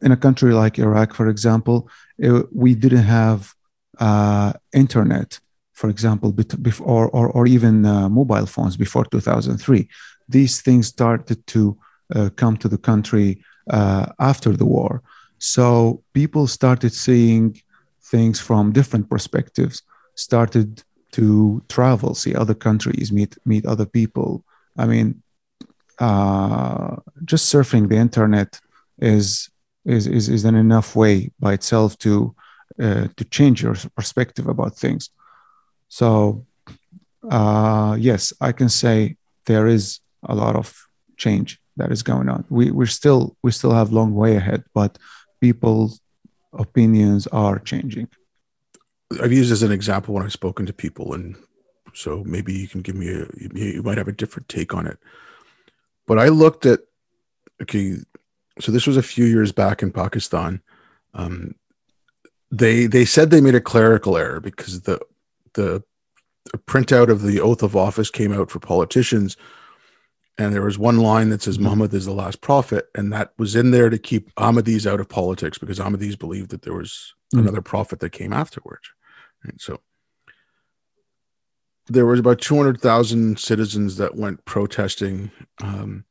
in 0.02 0.12
a 0.12 0.18
country 0.18 0.54
like 0.54 0.80
Iraq, 0.80 1.14
for 1.14 1.30
example, 1.30 1.90
it, 2.18 2.48
we 2.54 2.74
didn't 2.74 3.04
have 3.04 3.54
uh, 4.00 4.54
internet, 4.74 5.40
for 5.74 5.90
example, 5.90 6.32
before 6.32 7.10
or, 7.10 7.30
or 7.30 7.48
even 7.48 7.86
uh, 7.86 8.10
mobile 8.10 8.46
phones 8.46 8.78
before 8.78 9.06
2003. 9.06 9.88
These 10.28 10.62
things 10.62 10.88
started 10.88 11.46
to 11.48 11.78
uh, 11.80 11.85
come 12.36 12.58
to 12.58 12.68
the 12.68 12.78
country 12.78 13.44
uh, 13.70 14.08
after 14.20 14.52
the 14.52 14.66
war. 14.66 15.02
So 15.40 16.04
people 16.14 16.48
started 16.48 16.94
seeing 16.94 17.62
things 18.02 18.40
from 18.40 18.72
different 18.72 19.10
perspectives, 19.10 19.82
started 20.16 20.84
to 21.12 21.64
travel, 21.70 22.14
see 22.14 22.36
other 22.36 22.54
countries, 22.54 23.12
meet 23.12 23.38
meet 23.46 23.66
other 23.66 23.86
people. 23.86 24.44
I 24.78 24.86
mean, 24.86 25.22
uh, 26.00 26.98
just 27.24 27.54
surfing 27.54 27.90
the 27.90 27.98
internet 27.98 28.60
is 29.00 29.50
is 29.86 30.08
is, 30.08 30.30
is 30.30 30.46
an 30.46 30.56
enough 30.56 30.96
way 30.96 31.32
by 31.40 31.54
itself 31.54 31.98
to 32.00 32.36
uh, 32.80 33.08
to 33.16 33.26
change 33.26 33.64
your 33.64 33.76
perspective 33.96 34.48
about 34.48 34.78
things. 34.78 35.10
So 35.88 36.46
uh, 37.30 37.96
yes, 38.00 38.34
I 38.42 38.52
can 38.52 38.70
say 38.70 39.18
there 39.46 39.68
is 39.68 40.00
a 40.24 40.36
lot 40.36 40.56
of 40.56 40.88
change 41.18 41.60
that 41.78 41.92
is 41.92 42.04
going 42.04 42.30
on. 42.30 42.46
We 42.50 42.72
we 42.72 42.86
still 42.88 43.36
we 43.44 43.52
still 43.52 43.74
have 43.74 43.92
long 43.92 44.14
way 44.14 44.36
ahead, 44.36 44.64
but 44.74 44.98
people's 45.42 46.02
opinions 46.54 47.28
are 47.28 47.60
changing. 47.60 48.08
I've 49.22 49.34
used 49.34 49.52
as 49.52 49.64
an 49.64 49.72
example 49.72 50.14
when 50.14 50.24
I've 50.24 50.32
spoken 50.32 50.66
to 50.66 50.74
people, 50.74 51.14
and 51.14 51.36
so 51.94 52.24
maybe 52.26 52.54
you 52.54 52.68
can 52.68 52.82
give 52.82 52.96
me 52.96 53.10
a 53.10 53.28
you 53.54 53.84
might 53.84 53.98
have 53.98 54.08
a 54.08 54.14
different 54.14 54.50
take 54.50 54.74
on 54.74 54.88
it. 54.88 54.98
But 56.08 56.20
I 56.20 56.30
looked 56.30 56.66
at 56.66 56.80
okay, 57.62 57.98
so 58.60 58.72
this 58.72 58.88
was 58.88 58.98
a 58.98 59.04
few 59.04 59.26
years 59.26 59.52
back 59.52 59.82
in 59.82 59.92
Pakistan. 59.92 60.62
Um, 61.14 61.56
they 62.52 62.86
they 62.88 63.06
said 63.06 63.30
they 63.30 63.42
made 63.42 63.56
a 63.56 63.62
clerical 63.62 64.18
error 64.18 64.40
because 64.40 64.82
the 64.82 65.00
the 65.54 65.84
printout 66.68 67.10
of 67.10 67.22
the 67.22 67.42
oath 67.42 67.64
of 67.64 67.76
office 67.76 68.10
came 68.10 68.32
out 68.32 68.52
for 68.52 68.60
politicians 68.60 69.36
and 70.38 70.54
there 70.54 70.62
was 70.62 70.78
one 70.78 70.98
line 70.98 71.30
that 71.30 71.42
says. 71.42 71.60
Muhammad 71.60 71.94
is 71.94 72.06
the 72.06 72.12
last 72.12 72.42
prophet, 72.42 72.90
and 72.96 73.12
that 73.14 73.34
was 73.38 73.56
in 73.56 73.72
there 73.72 73.90
to 73.90 73.98
keep 73.98 74.34
Ahmadis 74.36 74.86
out 74.86 75.00
of 75.00 75.10
politics 75.10 75.58
because 75.58 75.80
Ahmadis 75.80 76.18
believed 76.18 76.52
that 76.52 76.64
there 76.64 76.74
was 76.74 77.14
mm-hmm. 77.34 77.48
another 77.48 77.62
prophet 77.62 78.00
that 78.00 78.12
came 78.12 78.34
afterwards. 78.34 78.90
And 79.44 79.60
so 79.60 79.80
there 81.88 82.06
was 82.06 82.20
about 82.20 82.42
200,000 82.42 83.40
citizens 83.40 83.98
that 83.98 84.16
went 84.16 84.44
protesting, 84.46 85.32
um, 85.62 86.04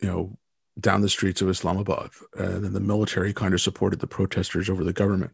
you 0.00 0.08
know, 0.08 0.36
down 0.78 1.00
the 1.00 1.08
streets 1.08 1.40
of 1.40 1.48
Islamabad, 1.48 2.10
and 2.36 2.64
then 2.64 2.72
the 2.72 2.80
military 2.80 3.32
kind 3.32 3.54
of 3.54 3.60
supported 3.60 4.00
the 4.00 4.06
protesters 4.06 4.68
over 4.68 4.84
the 4.84 4.92
government. 4.92 5.32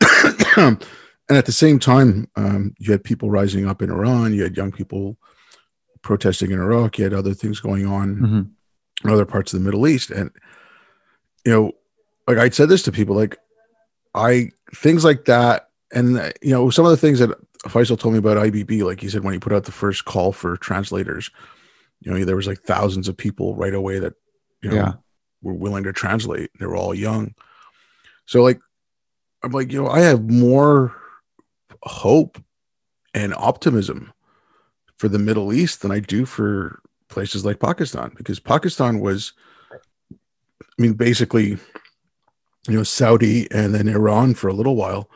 and 0.56 0.84
at 1.28 1.46
the 1.46 1.52
same 1.52 1.78
time, 1.78 2.28
um, 2.36 2.74
you 2.78 2.92
had 2.92 3.04
people 3.04 3.30
rising 3.30 3.66
up 3.66 3.82
in 3.82 3.90
Iran. 3.90 4.32
You 4.32 4.42
had 4.42 4.56
young 4.56 4.72
people 4.72 5.18
protesting 6.06 6.52
in 6.52 6.60
Iraq. 6.60 6.98
You 6.98 7.04
had 7.04 7.12
other 7.12 7.34
things 7.34 7.58
going 7.58 7.84
on 7.84 8.16
mm-hmm. 8.16 8.42
in 9.04 9.10
other 9.10 9.26
parts 9.26 9.52
of 9.52 9.58
the 9.58 9.64
Middle 9.64 9.88
East. 9.88 10.10
And, 10.10 10.30
you 11.44 11.52
know, 11.52 11.72
like 12.28 12.38
I 12.38 12.48
said 12.48 12.68
this 12.68 12.82
to 12.84 12.92
people, 12.92 13.16
like 13.16 13.36
I, 14.14 14.50
things 14.72 15.04
like 15.04 15.24
that. 15.24 15.68
And, 15.92 16.32
you 16.40 16.52
know, 16.52 16.70
some 16.70 16.84
of 16.84 16.92
the 16.92 16.96
things 16.96 17.18
that 17.18 17.30
Faisal 17.64 17.98
told 17.98 18.14
me 18.14 18.18
about 18.20 18.36
IBB, 18.36 18.84
like 18.84 19.00
he 19.00 19.08
said, 19.08 19.24
when 19.24 19.34
he 19.34 19.40
put 19.40 19.52
out 19.52 19.64
the 19.64 19.72
first 19.72 20.04
call 20.04 20.30
for 20.30 20.56
translators, 20.58 21.28
you 22.00 22.12
know, 22.12 22.24
there 22.24 22.36
was 22.36 22.46
like 22.46 22.60
thousands 22.60 23.08
of 23.08 23.16
people 23.16 23.56
right 23.56 23.74
away 23.74 23.98
that, 23.98 24.14
you 24.62 24.70
know, 24.70 24.76
yeah. 24.76 24.92
were 25.42 25.54
willing 25.54 25.82
to 25.84 25.92
translate. 25.92 26.50
They 26.60 26.66
were 26.66 26.76
all 26.76 26.94
young. 26.94 27.34
So 28.26 28.44
like, 28.44 28.60
I'm 29.42 29.50
like, 29.50 29.72
you 29.72 29.82
know, 29.82 29.88
I 29.88 30.00
have 30.00 30.30
more 30.30 30.94
hope 31.82 32.40
and 33.12 33.34
optimism 33.34 34.12
for 34.98 35.08
the 35.08 35.18
Middle 35.18 35.52
East 35.52 35.82
than 35.82 35.90
I 35.90 36.00
do 36.00 36.24
for 36.24 36.80
places 37.08 37.44
like 37.44 37.60
Pakistan 37.60 38.12
because 38.16 38.40
Pakistan 38.40 39.00
was, 39.00 39.32
I 40.10 40.16
mean, 40.78 40.94
basically, 40.94 41.58
you 42.68 42.74
know, 42.74 42.82
Saudi 42.82 43.50
and 43.50 43.74
then 43.74 43.88
Iran 43.88 44.34
for 44.34 44.48
a 44.48 44.54
little 44.54 44.76
while 44.76 45.08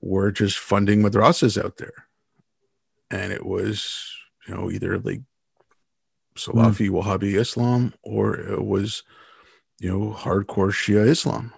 were 0.00 0.32
just 0.32 0.58
funding 0.58 1.02
madrasas 1.02 1.62
out 1.62 1.76
there. 1.76 2.06
And 3.10 3.32
it 3.32 3.44
was, 3.44 4.10
you 4.46 4.54
know, 4.54 4.70
either 4.70 4.98
like 4.98 5.20
Salafi 6.36 6.88
mm. 6.88 7.02
Wahhabi 7.02 7.38
Islam 7.38 7.94
or 8.02 8.34
it 8.36 8.64
was, 8.64 9.02
you 9.80 9.90
know, 9.90 10.16
hardcore 10.16 10.72
Shia 10.72 11.06
Islam. 11.06 11.52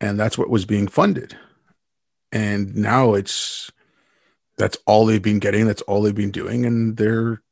And 0.00 0.20
that's 0.20 0.38
what 0.38 0.50
was 0.50 0.64
being 0.64 0.88
funded. 0.88 1.36
And 2.32 2.76
now 2.76 3.14
it's 3.14 3.70
that's 4.58 4.78
all 4.86 5.06
they've 5.06 5.22
been 5.22 5.38
getting. 5.38 5.66
That's 5.66 5.82
all 5.82 6.02
they've 6.02 6.14
been 6.14 6.30
doing. 6.30 6.64
And 6.64 6.96
they're, 6.96 7.42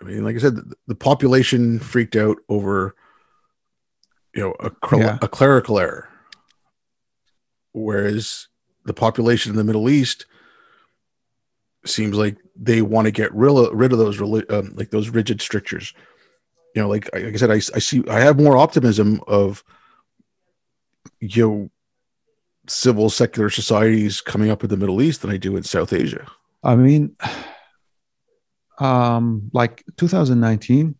I 0.00 0.04
mean, 0.04 0.24
like 0.24 0.36
I 0.36 0.38
said, 0.38 0.56
the, 0.56 0.74
the 0.86 0.94
population 0.94 1.78
freaked 1.78 2.16
out 2.16 2.38
over, 2.48 2.94
you 4.34 4.42
know, 4.42 4.54
a, 4.60 4.70
yeah. 4.96 5.18
a 5.22 5.28
clerical 5.28 5.78
error. 5.78 6.08
Whereas 7.72 8.48
the 8.84 8.94
population 8.94 9.50
in 9.50 9.56
the 9.56 9.64
Middle 9.64 9.90
East 9.90 10.26
seems 11.84 12.16
like 12.16 12.36
they 12.54 12.82
want 12.82 13.06
to 13.06 13.10
get 13.10 13.34
rid 13.34 13.50
of, 13.50 13.72
rid 13.72 13.92
of 13.92 13.98
those 13.98 14.20
um, 14.20 14.72
like 14.76 14.90
those 14.90 15.10
rigid 15.10 15.40
strictures. 15.40 15.92
You 16.74 16.82
know, 16.82 16.88
like, 16.88 17.08
like 17.12 17.24
I 17.24 17.36
said, 17.36 17.50
I, 17.50 17.56
I 17.56 17.78
see 17.78 18.02
I 18.08 18.20
have 18.20 18.40
more 18.40 18.56
optimism 18.56 19.20
of 19.26 19.62
you 21.20 21.48
know 21.48 21.70
civil 22.68 23.10
secular 23.10 23.50
societies 23.50 24.20
coming 24.20 24.50
up 24.50 24.64
in 24.64 24.70
the 24.70 24.76
Middle 24.76 25.02
East 25.02 25.22
than 25.22 25.30
I 25.30 25.36
do 25.36 25.56
in 25.56 25.62
South 25.62 25.92
Asia. 25.92 26.26
I 26.66 26.74
mean, 26.74 27.16
um, 28.80 29.50
like 29.52 29.84
2019, 29.96 30.96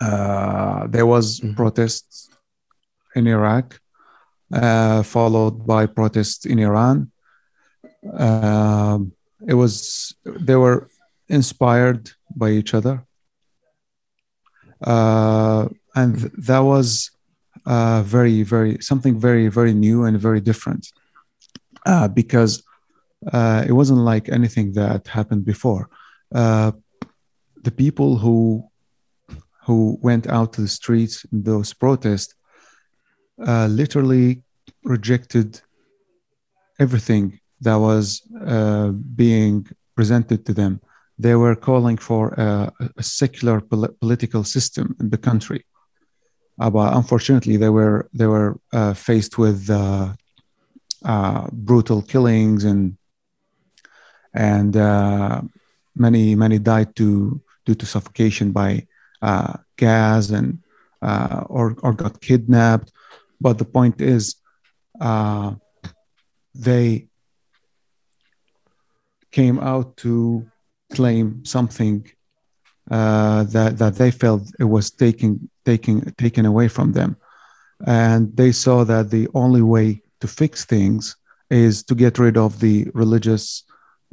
uh, 0.00 0.86
there 0.88 1.06
was 1.06 1.38
mm-hmm. 1.38 1.54
protests 1.54 2.28
in 3.14 3.28
Iraq, 3.28 3.80
uh, 4.52 5.04
followed 5.04 5.64
by 5.64 5.86
protests 5.86 6.44
in 6.44 6.58
Iran. 6.58 7.12
Uh, 8.18 8.98
it 9.46 9.54
was 9.54 10.12
they 10.24 10.56
were 10.56 10.88
inspired 11.28 12.10
by 12.34 12.50
each 12.50 12.74
other, 12.74 13.06
uh, 14.82 15.68
and 15.94 16.16
that 16.48 16.60
was 16.60 17.12
uh, 17.64 18.02
very, 18.02 18.42
very 18.42 18.78
something 18.80 19.20
very, 19.20 19.46
very 19.46 19.72
new 19.72 20.02
and 20.04 20.18
very 20.18 20.40
different, 20.40 20.88
uh, 21.86 22.08
because 22.08 22.65
uh, 23.32 23.64
it 23.66 23.72
wasn't 23.72 23.98
like 23.98 24.28
anything 24.28 24.72
that 24.72 25.06
happened 25.08 25.44
before. 25.44 25.88
Uh, 26.34 26.72
the 27.62 27.70
people 27.70 28.16
who 28.16 28.64
who 29.64 29.98
went 30.00 30.28
out 30.28 30.52
to 30.52 30.60
the 30.60 30.68
streets 30.68 31.24
in 31.32 31.42
those 31.42 31.72
protests 31.72 32.34
uh, 33.44 33.66
literally 33.66 34.42
rejected 34.84 35.60
everything 36.78 37.40
that 37.60 37.74
was 37.74 38.22
uh, 38.46 38.90
being 39.16 39.66
presented 39.96 40.46
to 40.46 40.54
them. 40.54 40.80
They 41.18 41.34
were 41.34 41.56
calling 41.56 41.96
for 41.96 42.28
a, 42.34 42.70
a 42.96 43.02
secular 43.02 43.60
pol- 43.60 43.88
political 44.00 44.44
system 44.44 44.94
in 45.00 45.10
the 45.10 45.18
country. 45.18 45.64
Uh, 46.60 46.70
but 46.70 46.94
unfortunately, 46.94 47.56
they 47.56 47.68
were 47.68 48.08
they 48.14 48.26
were 48.26 48.60
uh, 48.72 48.94
faced 48.94 49.36
with 49.36 49.68
brutal 51.52 52.02
killings 52.02 52.64
and 52.64 52.95
and 54.36 54.76
uh, 54.76 55.40
many 55.96 56.34
many 56.34 56.58
died 56.58 56.94
to 56.96 57.40
due 57.64 57.74
to 57.74 57.86
suffocation 57.86 58.52
by 58.52 58.86
uh, 59.22 59.54
gas 59.76 60.30
and 60.30 60.58
uh, 61.02 61.44
or 61.48 61.76
or 61.82 61.92
got 61.92 62.20
kidnapped. 62.20 62.92
But 63.40 63.58
the 63.58 63.64
point 63.64 64.00
is, 64.00 64.36
uh, 65.00 65.54
they 66.54 67.08
came 69.32 69.58
out 69.58 69.96
to 69.98 70.46
claim 70.92 71.44
something 71.44 72.06
uh, 72.90 73.44
that 73.44 73.78
that 73.78 73.94
they 73.96 74.10
felt 74.10 74.42
it 74.60 74.64
was 74.64 74.90
taking 74.90 75.48
taking 75.64 76.02
taken 76.18 76.44
away 76.44 76.68
from 76.68 76.92
them, 76.92 77.16
and 77.86 78.36
they 78.36 78.52
saw 78.52 78.84
that 78.84 79.10
the 79.10 79.28
only 79.34 79.62
way 79.62 80.02
to 80.20 80.28
fix 80.28 80.64
things 80.64 81.16
is 81.50 81.82
to 81.84 81.94
get 81.94 82.18
rid 82.18 82.36
of 82.36 82.60
the 82.60 82.88
religious 82.92 83.62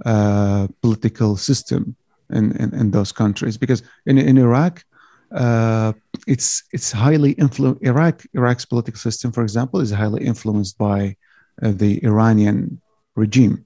uh, 0.06 0.68
political 0.82 1.38
system 1.38 1.96
in, 2.32 2.56
in, 2.58 2.74
in, 2.74 2.92
those 2.92 3.12
countries. 3.12 3.58
Because 3.58 3.84
in, 4.06 4.18
in 4.18 4.38
Iraq 4.38 4.84
uh, 5.32 5.94
it's 6.28 6.64
it's 6.72 6.92
highly 6.92 7.32
influenced 7.32 7.82
Iraq 7.84 8.24
Iraq's 8.34 8.66
political 8.66 9.00
system 9.00 9.32
for 9.32 9.42
example 9.42 9.80
is 9.80 9.92
highly 9.92 10.24
influenced 10.24 10.78
by 10.78 11.16
uh, 11.62 11.72
the 11.72 12.04
Iranian 12.04 12.80
regime 13.16 13.66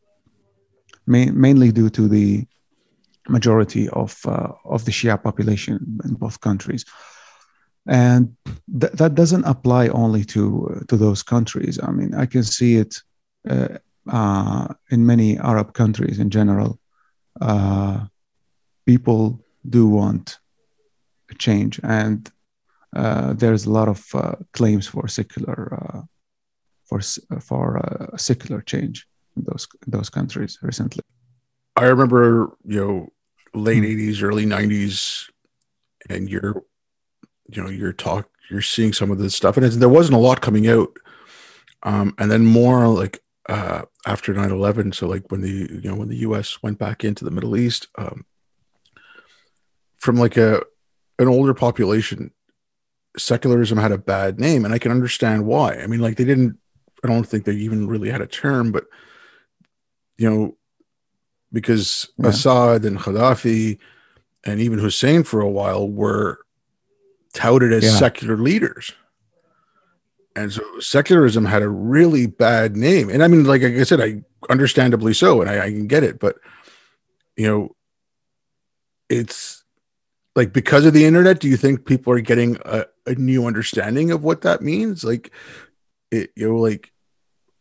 ma- 1.08 1.32
mainly 1.34 1.71
due 1.71 1.89
to 1.89 2.08
the 2.08 2.45
majority 3.28 3.89
of 3.89 4.17
uh, 4.26 4.52
of 4.65 4.86
the 4.86 4.91
Shia 4.91 5.21
population 5.21 6.00
in 6.06 6.13
both 6.13 6.39
countries. 6.39 6.86
And 7.86 8.36
th- 8.80 8.93
that 8.93 9.15
doesn't 9.15 9.45
apply 9.45 9.88
only 9.89 10.23
to 10.26 10.86
to 10.88 10.97
those 10.97 11.23
countries. 11.23 11.80
I 11.82 11.91
mean 11.91 12.13
i 12.13 12.26
can 12.26 12.43
see 12.43 12.76
it 12.76 13.02
uh, 14.10 14.67
uh, 14.67 14.74
in 14.89 15.06
many 15.06 15.38
Arab 15.38 15.74
countries 15.74 16.20
in 16.20 16.30
general, 16.30 16.80
uh, 17.41 18.06
people 18.86 19.43
do 19.70 19.88
want 19.88 20.39
a 21.30 21.36
change, 21.36 21.80
and 21.84 22.32
uh, 22.96 23.34
there's 23.34 23.65
a 23.65 23.72
lot 23.72 23.88
of 23.88 24.06
uh, 24.13 24.36
claims 24.54 24.88
for 24.88 25.08
secular 25.08 25.74
uh, 25.74 26.02
for 26.86 27.02
for 27.41 27.78
a 28.13 28.17
secular 28.17 28.62
change 28.62 29.06
in 29.36 29.43
those 29.43 29.67
those 29.86 30.10
countries 30.10 30.58
recently. 30.62 31.04
I 31.76 31.86
remember, 31.86 32.56
you 32.65 32.80
know, 32.80 33.10
late 33.54 33.84
'80s, 33.84 34.20
hmm. 34.20 34.26
early 34.26 34.46
'90s, 34.46 35.30
and 36.10 36.30
you're, 36.30 36.63
you 37.50 37.63
know, 37.63 37.70
you're 37.70 37.93
talk, 37.93 38.30
you're 38.50 38.62
seeing 38.62 38.93
some 38.93 39.12
of 39.12 39.20
this 39.20 39.36
stuff, 39.36 39.58
and 39.58 39.65
there 39.65 39.89
wasn't 39.89 40.15
a 40.15 40.22
lot 40.22 40.41
coming 40.41 40.67
out. 40.67 40.89
Um, 41.84 42.15
and 42.17 42.32
then 42.32 42.43
more 42.43 42.88
like 42.88 43.22
uh, 43.47 43.83
after 44.05 44.33
9-11 44.33 44.93
so 44.93 45.07
like 45.07 45.31
when 45.31 45.41
the 45.41 45.49
you 45.49 45.89
know 45.89 45.95
when 45.95 46.10
the 46.10 46.17
us 46.17 46.62
went 46.62 46.77
back 46.77 47.03
into 47.03 47.23
the 47.23 47.31
middle 47.31 47.55
east 47.55 47.88
um, 47.97 48.25
from 49.97 50.17
like 50.17 50.38
a 50.38 50.62
an 51.19 51.27
older 51.27 51.53
population 51.53 52.31
secularism 53.17 53.77
had 53.77 53.91
a 53.91 53.97
bad 53.97 54.39
name 54.39 54.65
and 54.65 54.73
i 54.73 54.77
can 54.77 54.91
understand 54.91 55.45
why 55.45 55.75
i 55.75 55.88
mean 55.88 55.99
like 55.99 56.17
they 56.17 56.25
didn't 56.25 56.57
i 57.03 57.07
don't 57.07 57.25
think 57.25 57.45
they 57.45 57.53
even 57.53 57.88
really 57.88 58.10
had 58.10 58.21
a 58.21 58.27
term 58.27 58.71
but 58.71 58.86
you 60.17 60.29
know 60.29 60.55
because 61.51 62.10
yeah. 62.17 62.29
assad 62.29 62.86
and 62.86 62.99
gaddafi 62.99 63.79
and 64.43 64.60
even 64.60 64.77
hussein 64.77 65.23
for 65.23 65.41
a 65.41 65.49
while 65.49 65.89
were 65.89 66.39
touted 67.33 67.71
as 67.71 67.83
yeah. 67.83 67.91
secular 67.91 68.38
leaders 68.38 68.91
and 70.38 70.54
so 70.54 70.80
secularism 70.80 71.45
had 71.45 71.63
a 71.63 71.69
really 71.69 72.28
bad 72.28 72.78
name 72.78 73.10
and 73.10 73.23
i 73.23 73.28
mean 73.28 73.43
like, 73.43 73.63
i 73.63 73.84
said 73.84 74.00
i 74.00 74.21
understandably 74.50 75.13
so 75.13 75.41
and 75.41 75.50
I, 75.50 75.65
I, 75.65 75.69
can 75.69 75.88
get 75.88 76.04
it 76.04 76.19
but 76.19 76.38
you 77.36 77.47
know 77.47 77.76
it's 79.10 79.63
like 80.36 80.54
because 80.54 80.86
of 80.86 80.93
the 80.93 81.06
internet 81.06 81.39
do 81.39 81.50
you 81.50 81.58
think 81.58 81.86
people 81.86 82.13
are 82.13 82.21
getting 82.21 82.58
a, 82.65 82.86
a 83.08 83.15
new 83.15 83.47
understanding 83.47 84.12
of 84.12 84.23
what 84.23 84.41
that 84.41 84.62
means 84.62 85.04
like 85.04 85.32
it, 86.12 86.30
you 86.36 86.47
know 86.47 86.60
like 86.60 86.91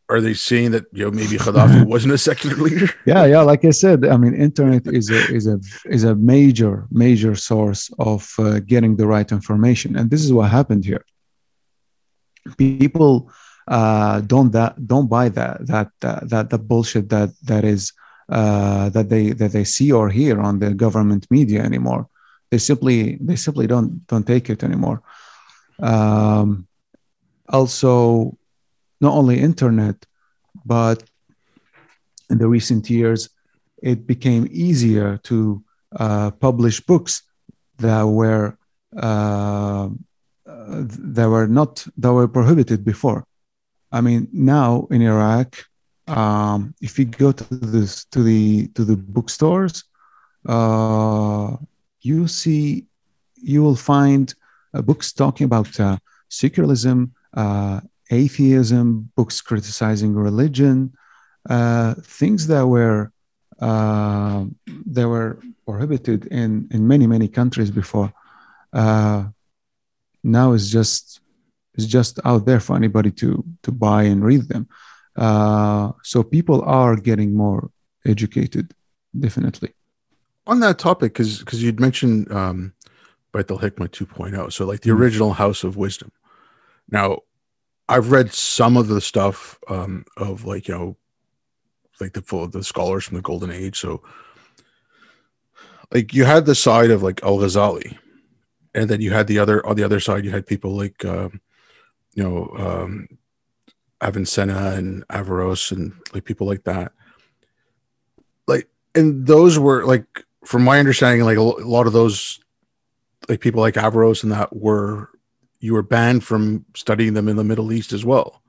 are 0.08 0.20
they 0.20 0.34
saying 0.34 0.70
that 0.70 0.84
you 0.92 1.04
know 1.04 1.10
maybe 1.10 1.36
Gaddafi 1.38 1.84
wasn't 1.84 2.14
a 2.14 2.18
secular 2.18 2.54
leader? 2.54 2.88
Yeah, 3.06 3.24
yeah. 3.24 3.40
Like 3.40 3.64
I 3.64 3.70
said, 3.70 4.06
I 4.06 4.16
mean, 4.16 4.34
internet 4.34 4.86
is 4.86 5.10
a 5.10 5.34
is 5.34 5.48
a 5.48 5.58
is 5.86 6.04
a 6.04 6.14
major 6.14 6.86
major 6.92 7.34
source 7.34 7.90
of 7.98 8.32
uh, 8.38 8.60
getting 8.60 8.94
the 8.94 9.08
right 9.08 9.32
information, 9.32 9.96
and 9.96 10.08
this 10.08 10.22
is 10.22 10.32
what 10.32 10.48
happened 10.48 10.84
here 10.84 11.04
people 12.56 13.30
uh, 13.68 14.20
don't 14.20 14.52
that 14.52 14.86
don't 14.86 15.08
buy 15.08 15.28
that 15.28 15.66
that 15.66 15.90
that 16.00 16.28
that, 16.28 16.50
that 16.50 16.68
bullshit 16.68 17.08
that 17.08 17.30
that 17.42 17.64
is 17.64 17.92
uh, 18.28 18.88
that 18.90 19.08
they 19.08 19.30
that 19.30 19.52
they 19.52 19.64
see 19.64 19.92
or 19.92 20.08
hear 20.08 20.40
on 20.40 20.58
the 20.58 20.74
government 20.74 21.26
media 21.30 21.62
anymore. 21.62 22.08
They 22.50 22.58
simply 22.58 23.16
they 23.16 23.36
simply 23.36 23.66
don't 23.66 24.06
don't 24.06 24.26
take 24.26 24.50
it 24.50 24.62
anymore. 24.62 25.02
Um, 25.80 26.66
also, 27.48 28.36
not 29.00 29.14
only 29.14 29.40
internet, 29.40 30.06
but 30.64 31.02
in 32.30 32.38
the 32.38 32.48
recent 32.48 32.88
years, 32.90 33.28
it 33.82 34.06
became 34.06 34.48
easier 34.50 35.18
to 35.24 35.62
uh, 35.94 36.30
publish 36.32 36.80
books 36.80 37.22
that 37.78 38.02
were 38.02 38.56
they 40.68 41.26
were 41.26 41.46
not 41.46 41.86
they 41.96 42.08
were 42.08 42.28
prohibited 42.28 42.84
before. 42.84 43.26
I 43.92 44.00
mean, 44.00 44.28
now 44.32 44.86
in 44.90 45.02
Iraq, 45.02 45.64
um, 46.06 46.74
if 46.80 46.98
you 46.98 47.04
go 47.04 47.32
to 47.32 47.54
this 47.54 48.04
to 48.06 48.22
the 48.22 48.68
to 48.68 48.84
the 48.84 48.96
bookstores, 48.96 49.84
uh, 50.46 51.56
you 52.00 52.26
see 52.28 52.86
you 53.36 53.62
will 53.62 53.76
find 53.76 54.34
uh, 54.74 54.82
books 54.82 55.12
talking 55.12 55.44
about 55.44 55.78
uh, 55.78 55.96
secularism, 56.28 57.12
uh, 57.34 57.80
atheism, 58.10 59.10
books 59.16 59.40
criticizing 59.40 60.14
religion, 60.14 60.92
uh, 61.48 61.94
things 62.02 62.46
that 62.48 62.66
were 62.66 63.12
uh, 63.60 64.44
that 64.86 65.08
were 65.08 65.38
prohibited 65.64 66.26
in 66.26 66.68
in 66.70 66.86
many 66.86 67.06
many 67.06 67.28
countries 67.28 67.70
before 67.70 68.12
now 70.26 70.52
is 70.52 70.70
just 70.70 71.20
is 71.76 71.86
just 71.86 72.18
out 72.24 72.46
there 72.46 72.60
for 72.60 72.76
anybody 72.76 73.10
to 73.12 73.44
to 73.62 73.72
buy 73.72 74.02
and 74.04 74.24
read 74.24 74.48
them. 74.48 74.68
Uh, 75.14 75.92
so 76.02 76.22
people 76.22 76.62
are 76.62 76.96
getting 76.96 77.34
more 77.34 77.70
educated, 78.04 78.74
definitely. 79.18 79.72
On 80.46 80.60
that 80.60 80.78
topic, 80.78 81.12
because 81.14 81.38
because 81.38 81.62
you'd 81.62 81.80
mentioned 81.80 82.30
um, 82.30 82.74
Beit 83.32 83.50
al-Hikmah 83.50 83.88
2.0, 83.88 84.52
so 84.52 84.64
like 84.66 84.80
the 84.80 84.90
mm-hmm. 84.90 85.02
original 85.02 85.32
House 85.32 85.64
of 85.64 85.76
Wisdom. 85.76 86.12
Now, 86.90 87.20
I've 87.88 88.10
read 88.10 88.32
some 88.32 88.76
of 88.76 88.88
the 88.88 89.00
stuff 89.00 89.58
um, 89.68 90.04
of 90.16 90.44
like 90.44 90.68
you 90.68 90.74
know, 90.74 90.96
like 92.00 92.12
the 92.12 92.22
full 92.22 92.46
the 92.48 92.62
scholars 92.62 93.04
from 93.04 93.16
the 93.16 93.22
Golden 93.22 93.50
Age. 93.50 93.78
So, 93.78 94.02
like 95.92 96.14
you 96.14 96.24
had 96.24 96.46
the 96.46 96.54
side 96.54 96.90
of 96.90 97.02
like 97.02 97.22
Al 97.22 97.38
Ghazali, 97.38 97.96
and 98.76 98.88
then 98.88 99.00
you 99.00 99.12
had 99.12 99.26
the 99.26 99.40
other 99.40 99.66
on 99.66 99.74
the 99.74 99.82
other 99.82 99.98
side 99.98 100.24
you 100.24 100.30
had 100.30 100.46
people 100.46 100.76
like 100.76 101.04
um, 101.04 101.40
you 102.14 102.22
know 102.22 102.50
um, 102.58 103.08
Avicenna 104.02 104.72
and 104.76 105.04
Averroes 105.08 105.72
and 105.72 105.92
like 106.12 106.24
people 106.24 106.46
like 106.46 106.64
that. 106.64 106.92
Like, 108.46 108.68
and 108.94 109.26
those 109.26 109.58
were 109.58 109.84
like, 109.84 110.06
from 110.44 110.62
my 110.62 110.78
understanding, 110.78 111.24
like 111.24 111.38
a 111.38 111.42
lot 111.42 111.86
of 111.86 111.92
those, 111.92 112.38
like 113.28 113.40
people 113.40 113.60
like 113.60 113.76
Averroes 113.76 114.22
and 114.22 114.32
that 114.32 114.54
were, 114.54 115.10
you 115.58 115.72
were 115.72 115.82
banned 115.82 116.22
from 116.22 116.64
studying 116.74 117.14
them 117.14 117.28
in 117.28 117.36
the 117.36 117.44
Middle 117.44 117.72
East 117.72 117.92
as 117.92 118.04
well. 118.04 118.42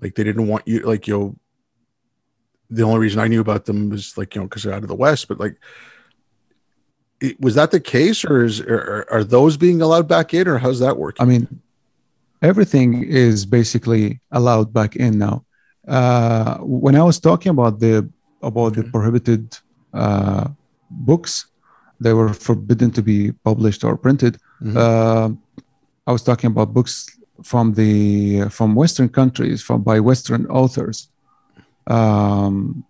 Like 0.00 0.14
they 0.14 0.24
didn't 0.24 0.46
want 0.46 0.66
you, 0.68 0.80
like 0.80 1.06
you 1.06 1.18
know. 1.18 1.36
The 2.70 2.82
only 2.82 2.98
reason 2.98 3.20
I 3.20 3.28
knew 3.28 3.40
about 3.40 3.66
them 3.66 3.90
was 3.90 4.16
like 4.16 4.34
you 4.34 4.40
know 4.40 4.48
because 4.48 4.62
they're 4.62 4.72
out 4.72 4.82
of 4.82 4.88
the 4.88 4.94
West, 4.94 5.28
but 5.28 5.38
like 5.38 5.58
was 7.40 7.54
that 7.54 7.70
the 7.70 7.80
case, 7.80 8.24
or 8.24 8.44
is 8.44 8.60
are, 8.60 9.06
are 9.10 9.24
those 9.24 9.56
being 9.56 9.82
allowed 9.82 10.08
back 10.08 10.34
in, 10.34 10.48
or 10.48 10.58
how's 10.58 10.80
that 10.80 10.96
working? 10.96 11.22
I 11.22 11.26
mean, 11.28 11.60
everything 12.42 13.04
is 13.04 13.46
basically 13.46 14.20
allowed 14.30 14.72
back 14.72 14.96
in 14.96 15.18
now. 15.18 15.44
Uh, 15.88 16.58
when 16.58 16.94
I 16.96 17.02
was 17.02 17.20
talking 17.20 17.50
about 17.50 17.80
the 17.80 18.08
about 18.42 18.74
the 18.74 18.84
prohibited 18.84 19.56
uh, 19.92 20.48
books, 20.90 21.46
they 22.00 22.12
were 22.12 22.32
forbidden 22.32 22.90
to 22.92 23.02
be 23.02 23.32
published 23.44 23.84
or 23.84 23.96
printed. 23.96 24.38
Mm-hmm. 24.62 24.76
Uh, 24.76 25.28
I 26.06 26.12
was 26.12 26.22
talking 26.22 26.48
about 26.48 26.74
books 26.74 27.18
from 27.42 27.74
the 27.74 28.48
from 28.50 28.74
Western 28.74 29.08
countries, 29.08 29.62
from 29.62 29.82
by 29.82 30.00
Western 30.00 30.46
authors. 30.46 31.08
Um, 31.86 32.84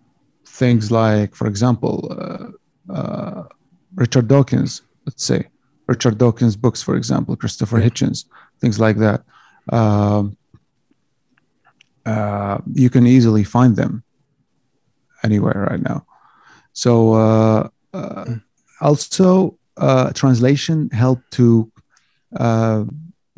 things 0.47 0.91
like, 0.91 1.35
for 1.35 1.49
example, 1.49 1.97
uh, 2.11 2.93
uh, 2.93 3.43
Richard 4.05 4.29
Dawkins, 4.29 4.73
let's 5.07 5.25
say 5.25 5.41
Richard 5.87 6.17
Dawkins 6.19 6.57
books, 6.65 6.81
for 6.83 6.95
example, 7.01 7.37
Christopher 7.43 7.79
Hitchens, 7.87 8.19
things 8.61 8.79
like 8.79 8.99
that. 8.99 9.21
Um, 9.79 10.37
uh, 12.13 12.59
you 12.83 12.91
can 12.91 13.07
easily 13.07 13.45
find 13.45 13.73
them 13.77 13.93
anywhere 15.23 15.61
right 15.71 15.83
now. 15.91 15.99
So 16.75 16.93
uh, 17.15 17.69
uh, 17.95 18.25
also 18.89 19.59
uh, 19.79 20.13
translation 20.13 20.77
helped 20.91 21.31
to 21.39 21.73
uh, 22.47 22.85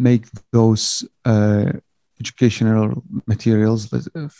make 0.08 0.24
those 0.52 1.06
uh, 1.32 1.70
educational 2.18 3.04
materials, 3.26 3.80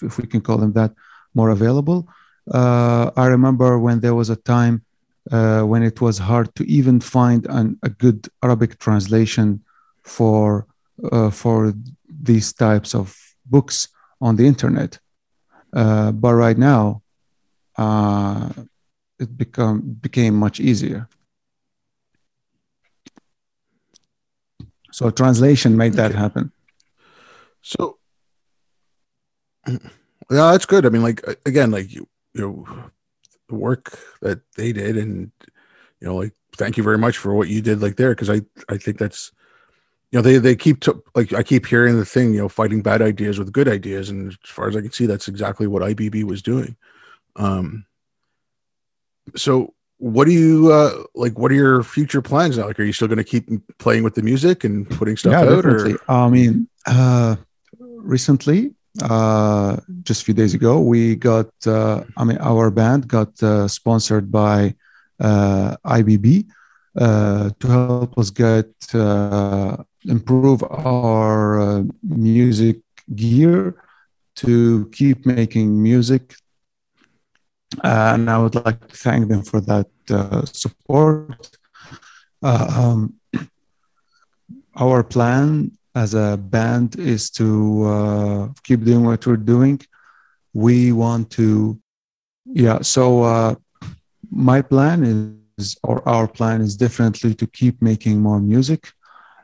if 0.08 0.18
we 0.18 0.26
can 0.26 0.40
call 0.40 0.58
them 0.58 0.72
that, 0.72 0.92
more 1.34 1.50
available. 1.50 2.08
Uh, 2.50 3.10
I 3.16 3.26
remember 3.26 3.78
when 3.78 4.00
there 4.00 4.16
was 4.20 4.30
a 4.30 4.40
time 4.54 4.85
uh, 5.30 5.62
when 5.62 5.82
it 5.82 6.00
was 6.00 6.18
hard 6.18 6.54
to 6.54 6.64
even 6.70 7.00
find 7.00 7.46
an, 7.46 7.78
a 7.82 7.88
good 7.88 8.28
Arabic 8.42 8.78
translation 8.78 9.62
for 10.02 10.66
uh, 11.12 11.30
for 11.30 11.74
these 12.08 12.52
types 12.52 12.94
of 12.94 13.16
books 13.46 13.88
on 14.20 14.36
the 14.36 14.46
internet. 14.46 14.98
Uh, 15.72 16.12
but 16.12 16.34
right 16.34 16.56
now, 16.56 17.02
uh, 17.76 18.48
it 19.18 19.36
become 19.36 19.80
became 20.00 20.34
much 20.34 20.60
easier. 20.60 21.08
So 24.92 25.10
translation 25.10 25.76
made 25.76 25.94
that 25.94 26.14
happen. 26.14 26.52
So 27.62 27.98
yeah, 29.68 29.78
that's 30.52 30.66
good. 30.66 30.86
I 30.86 30.88
mean, 30.88 31.02
like 31.02 31.22
again, 31.44 31.70
like 31.70 31.92
you, 31.92 32.08
you 32.32 32.40
know, 32.40 32.90
the 33.48 33.54
work 33.54 33.98
that 34.22 34.40
they 34.56 34.72
did, 34.72 34.96
and 34.96 35.30
you 36.00 36.08
know, 36.08 36.16
like 36.16 36.32
thank 36.56 36.76
you 36.76 36.82
very 36.82 36.98
much 36.98 37.18
for 37.18 37.34
what 37.34 37.48
you 37.48 37.60
did, 37.60 37.82
like 37.82 37.96
there, 37.96 38.14
because 38.14 38.30
I 38.30 38.42
I 38.68 38.76
think 38.76 38.98
that's 38.98 39.32
you 40.10 40.18
know 40.18 40.22
they 40.22 40.38
they 40.38 40.56
keep 40.56 40.80
to, 40.80 41.02
like 41.14 41.32
I 41.32 41.42
keep 41.42 41.66
hearing 41.66 41.96
the 41.96 42.04
thing, 42.04 42.34
you 42.34 42.40
know, 42.40 42.48
fighting 42.48 42.82
bad 42.82 43.02
ideas 43.02 43.38
with 43.38 43.52
good 43.52 43.68
ideas, 43.68 44.10
and 44.10 44.30
as 44.30 44.50
far 44.50 44.68
as 44.68 44.76
I 44.76 44.80
can 44.80 44.92
see, 44.92 45.06
that's 45.06 45.28
exactly 45.28 45.66
what 45.66 45.82
IBB 45.82 46.24
was 46.24 46.42
doing. 46.42 46.76
Um. 47.36 47.86
So 49.34 49.74
what 49.98 50.26
do 50.26 50.32
you 50.32 50.70
uh 50.72 51.04
like 51.14 51.38
what 51.38 51.50
are 51.50 51.54
your 51.54 51.82
future 51.82 52.20
plans 52.20 52.58
now 52.58 52.66
like 52.66 52.78
are 52.78 52.84
you 52.84 52.92
still 52.92 53.08
going 53.08 53.16
to 53.16 53.24
keep 53.24 53.48
playing 53.78 54.02
with 54.02 54.14
the 54.14 54.22
music 54.22 54.62
and 54.64 54.88
putting 54.90 55.16
stuff 55.16 55.32
yeah, 55.32 55.40
out 55.40 55.62
definitely. 55.62 55.94
Or? 55.94 55.98
i 56.08 56.28
mean 56.28 56.68
uh 56.86 57.36
recently 57.78 58.74
uh 59.02 59.76
just 60.02 60.22
a 60.22 60.24
few 60.24 60.34
days 60.34 60.54
ago 60.54 60.80
we 60.80 61.16
got 61.16 61.50
uh 61.66 62.02
i 62.16 62.24
mean 62.24 62.38
our 62.38 62.70
band 62.70 63.06
got 63.08 63.30
uh, 63.42 63.68
sponsored 63.68 64.30
by 64.30 64.74
uh 65.20 65.76
ibb 65.98 66.46
uh 66.98 67.50
to 67.60 67.66
help 67.68 68.16
us 68.18 68.30
get 68.30 68.70
improve 70.04 70.62
our 70.70 71.84
music 72.02 72.80
gear 73.14 73.74
to 74.34 74.88
keep 74.92 75.26
making 75.26 75.82
music 75.82 76.36
and 77.82 78.30
I 78.30 78.38
would 78.38 78.54
like 78.54 78.86
to 78.88 78.96
thank 78.96 79.28
them 79.28 79.42
for 79.42 79.60
that 79.62 79.88
support. 80.52 81.50
Um, 82.42 83.14
our 84.76 85.02
plan 85.02 85.72
as 85.96 86.14
a 86.14 86.36
band 86.36 86.98
is 87.00 87.30
to 87.40 87.84
uh, 87.94 88.48
keep 88.64 88.84
doing 88.84 89.04
what 89.04 89.26
we're 89.26 89.44
doing. 89.54 89.80
We 90.54 90.92
want 90.92 91.30
to, 91.40 91.80
yeah. 92.44 92.80
So 92.82 93.22
uh, 93.22 93.54
my 94.30 94.62
plan 94.62 95.04
is, 95.04 95.76
or 95.82 96.06
our 96.08 96.28
plan 96.28 96.60
is 96.60 96.76
definitely 96.76 97.34
to 97.34 97.46
keep 97.46 97.82
making 97.82 98.20
more 98.20 98.40
music, 98.40 98.92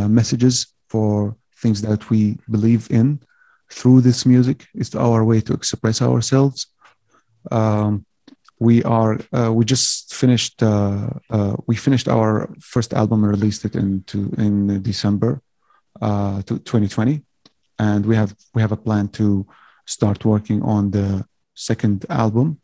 messages 0.10 0.68
for 0.88 1.36
things 1.62 1.82
that 1.82 2.10
we 2.10 2.38
believe 2.50 2.92
in 2.92 3.20
through 3.72 4.02
this 4.02 4.26
music 4.26 4.68
It's 4.76 4.96
our 4.96 5.24
way 5.24 5.42
to 5.42 5.54
express 5.54 6.02
ourselves 6.02 6.68
um, 7.52 8.06
we 8.68 8.76
are 8.84 9.14
uh, 9.38 9.52
we 9.58 9.64
just 9.76 10.14
finished 10.22 10.58
uh, 10.64 11.10
uh, 11.36 11.56
we 11.68 11.76
finished 11.88 12.08
our 12.08 12.32
first 12.74 12.92
album 13.02 13.24
and 13.24 13.32
released 13.38 13.64
it 13.68 13.76
in 13.76 14.82
december 14.90 15.32
uh, 16.02 16.42
to 16.48 16.54
2020 16.60 17.24
and 17.80 18.06
we 18.06 18.16
have 18.16 18.36
we 18.54 18.62
have 18.62 18.72
a 18.72 18.78
plan 18.78 19.08
to 19.10 19.46
start 19.86 20.26
working 20.26 20.62
on 20.64 20.92
the 20.92 21.26
second 21.54 22.06
album. 22.10 22.60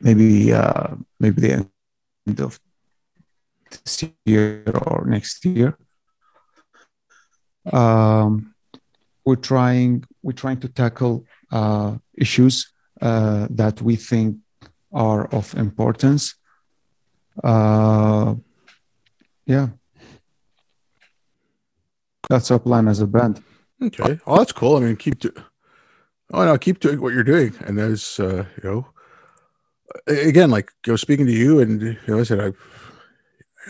Maybe 0.00 0.52
uh, 0.52 0.94
maybe 1.18 1.40
the 1.40 1.52
end 2.26 2.40
of 2.40 2.60
this 3.70 4.04
year 4.24 4.64
or 4.66 5.04
next 5.06 5.44
year. 5.44 5.76
Um, 7.72 8.54
we're 9.24 9.36
trying 9.36 10.04
we're 10.22 10.32
trying 10.32 10.60
to 10.60 10.68
tackle 10.68 11.24
uh, 11.50 11.96
issues 12.14 12.72
uh, 13.00 13.46
that 13.50 13.80
we 13.82 13.96
think 13.96 14.36
are 14.92 15.26
of 15.26 15.54
importance. 15.54 16.34
Uh, 17.42 18.34
yeah, 19.46 19.68
that's 22.28 22.50
our 22.50 22.58
plan 22.58 22.88
as 22.88 23.00
a 23.00 23.06
band. 23.06 23.42
Okay, 23.82 24.18
oh, 24.26 24.38
that's 24.38 24.52
cool. 24.52 24.76
I 24.76 24.80
mean, 24.80 24.96
keep 24.96 25.18
do- 25.18 25.32
oh 26.32 26.44
no, 26.44 26.58
keep 26.58 26.80
doing 26.80 27.00
what 27.00 27.14
you're 27.14 27.24
doing, 27.24 27.54
and 27.60 27.78
there's 27.78 28.18
uh, 28.18 28.44
you 28.62 28.68
know, 28.68 28.86
again, 30.06 30.50
like 30.50 30.70
you 30.84 30.92
know, 30.92 30.96
speaking 30.96 31.26
to 31.26 31.32
you, 31.32 31.60
and 31.60 31.80
you 31.82 31.96
know, 32.06 32.18
I 32.18 32.24
said 32.24 32.40
I, 32.40 32.52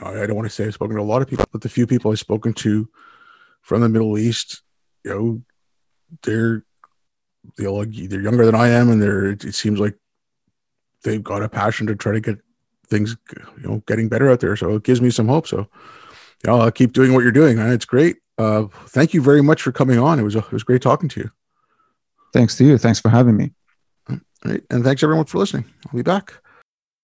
I 0.03 0.27
don't 0.27 0.37
want 0.37 0.49
to 0.49 0.55
say 0.55 0.65
I've 0.65 0.75
spoken 0.75 0.97
to 0.97 1.03
a 1.03 1.05
lot 1.05 1.23
of 1.23 1.29
people, 1.29 1.47
but 1.53 1.61
the 1.61 1.69
few 1.69 1.87
people 1.87 2.11
I've 2.11 2.19
spoken 2.19 2.55
to 2.55 2.89
from 3.63 3.83
the 3.83 3.89
Middle 3.89 4.17
East, 4.17 4.63
you 5.05 5.11
know, 5.11 5.43
they're 6.23 6.65
they 7.57 7.67
are 7.67 7.85
they're 7.85 8.21
younger 8.21 8.47
than 8.47 8.55
I 8.55 8.69
am, 8.69 8.91
and 8.91 9.01
they're 9.01 9.31
it 9.31 9.55
seems 9.55 9.81
like 9.81 9.97
they've 11.05 11.23
got 11.23 11.43
a 11.43 11.49
passion 11.49 11.87
to 11.87 11.97
try 11.97 12.13
to 12.13 12.21
get 12.21 12.39
things, 12.89 13.17
you 13.57 13.69
know, 13.69 13.83
getting 13.87 14.09
better 14.09 14.31
out 14.31 14.41
there. 14.41 14.57
So 14.57 14.77
it 14.77 14.83
gives 14.83 15.01
me 15.01 15.11
some 15.11 15.29
hope. 15.29 15.47
So, 15.47 15.69
yeah, 16.45 16.55
I'll 16.55 16.71
keep 16.71 16.93
doing 16.93 17.13
what 17.13 17.23
you're 17.23 17.33
doing, 17.33 17.57
man. 17.57 17.73
It's 17.73 17.85
great. 17.85 18.17
Uh, 18.39 18.67
thank 18.87 19.15
you 19.15 19.21
very 19.21 19.43
much 19.43 19.63
for 19.63 19.73
coming 19.73 19.99
on. 19.99 20.19
It 20.19 20.23
was 20.23 20.37
it 20.37 20.53
was 20.53 20.63
great 20.63 20.83
talking 20.83 21.09
to 21.11 21.21
you. 21.21 21.31
Thanks 22.33 22.57
to 22.57 22.65
you. 22.65 22.79
Thanks 22.79 23.01
for 23.01 23.09
having 23.09 23.37
me. 23.37 23.53
All 24.09 24.19
right, 24.45 24.63
and 24.71 24.85
thanks 24.85 25.03
everyone 25.03 25.25
for 25.25 25.39
listening. 25.39 25.65
I'll 25.87 25.97
be 25.97 26.03
back. 26.03 26.35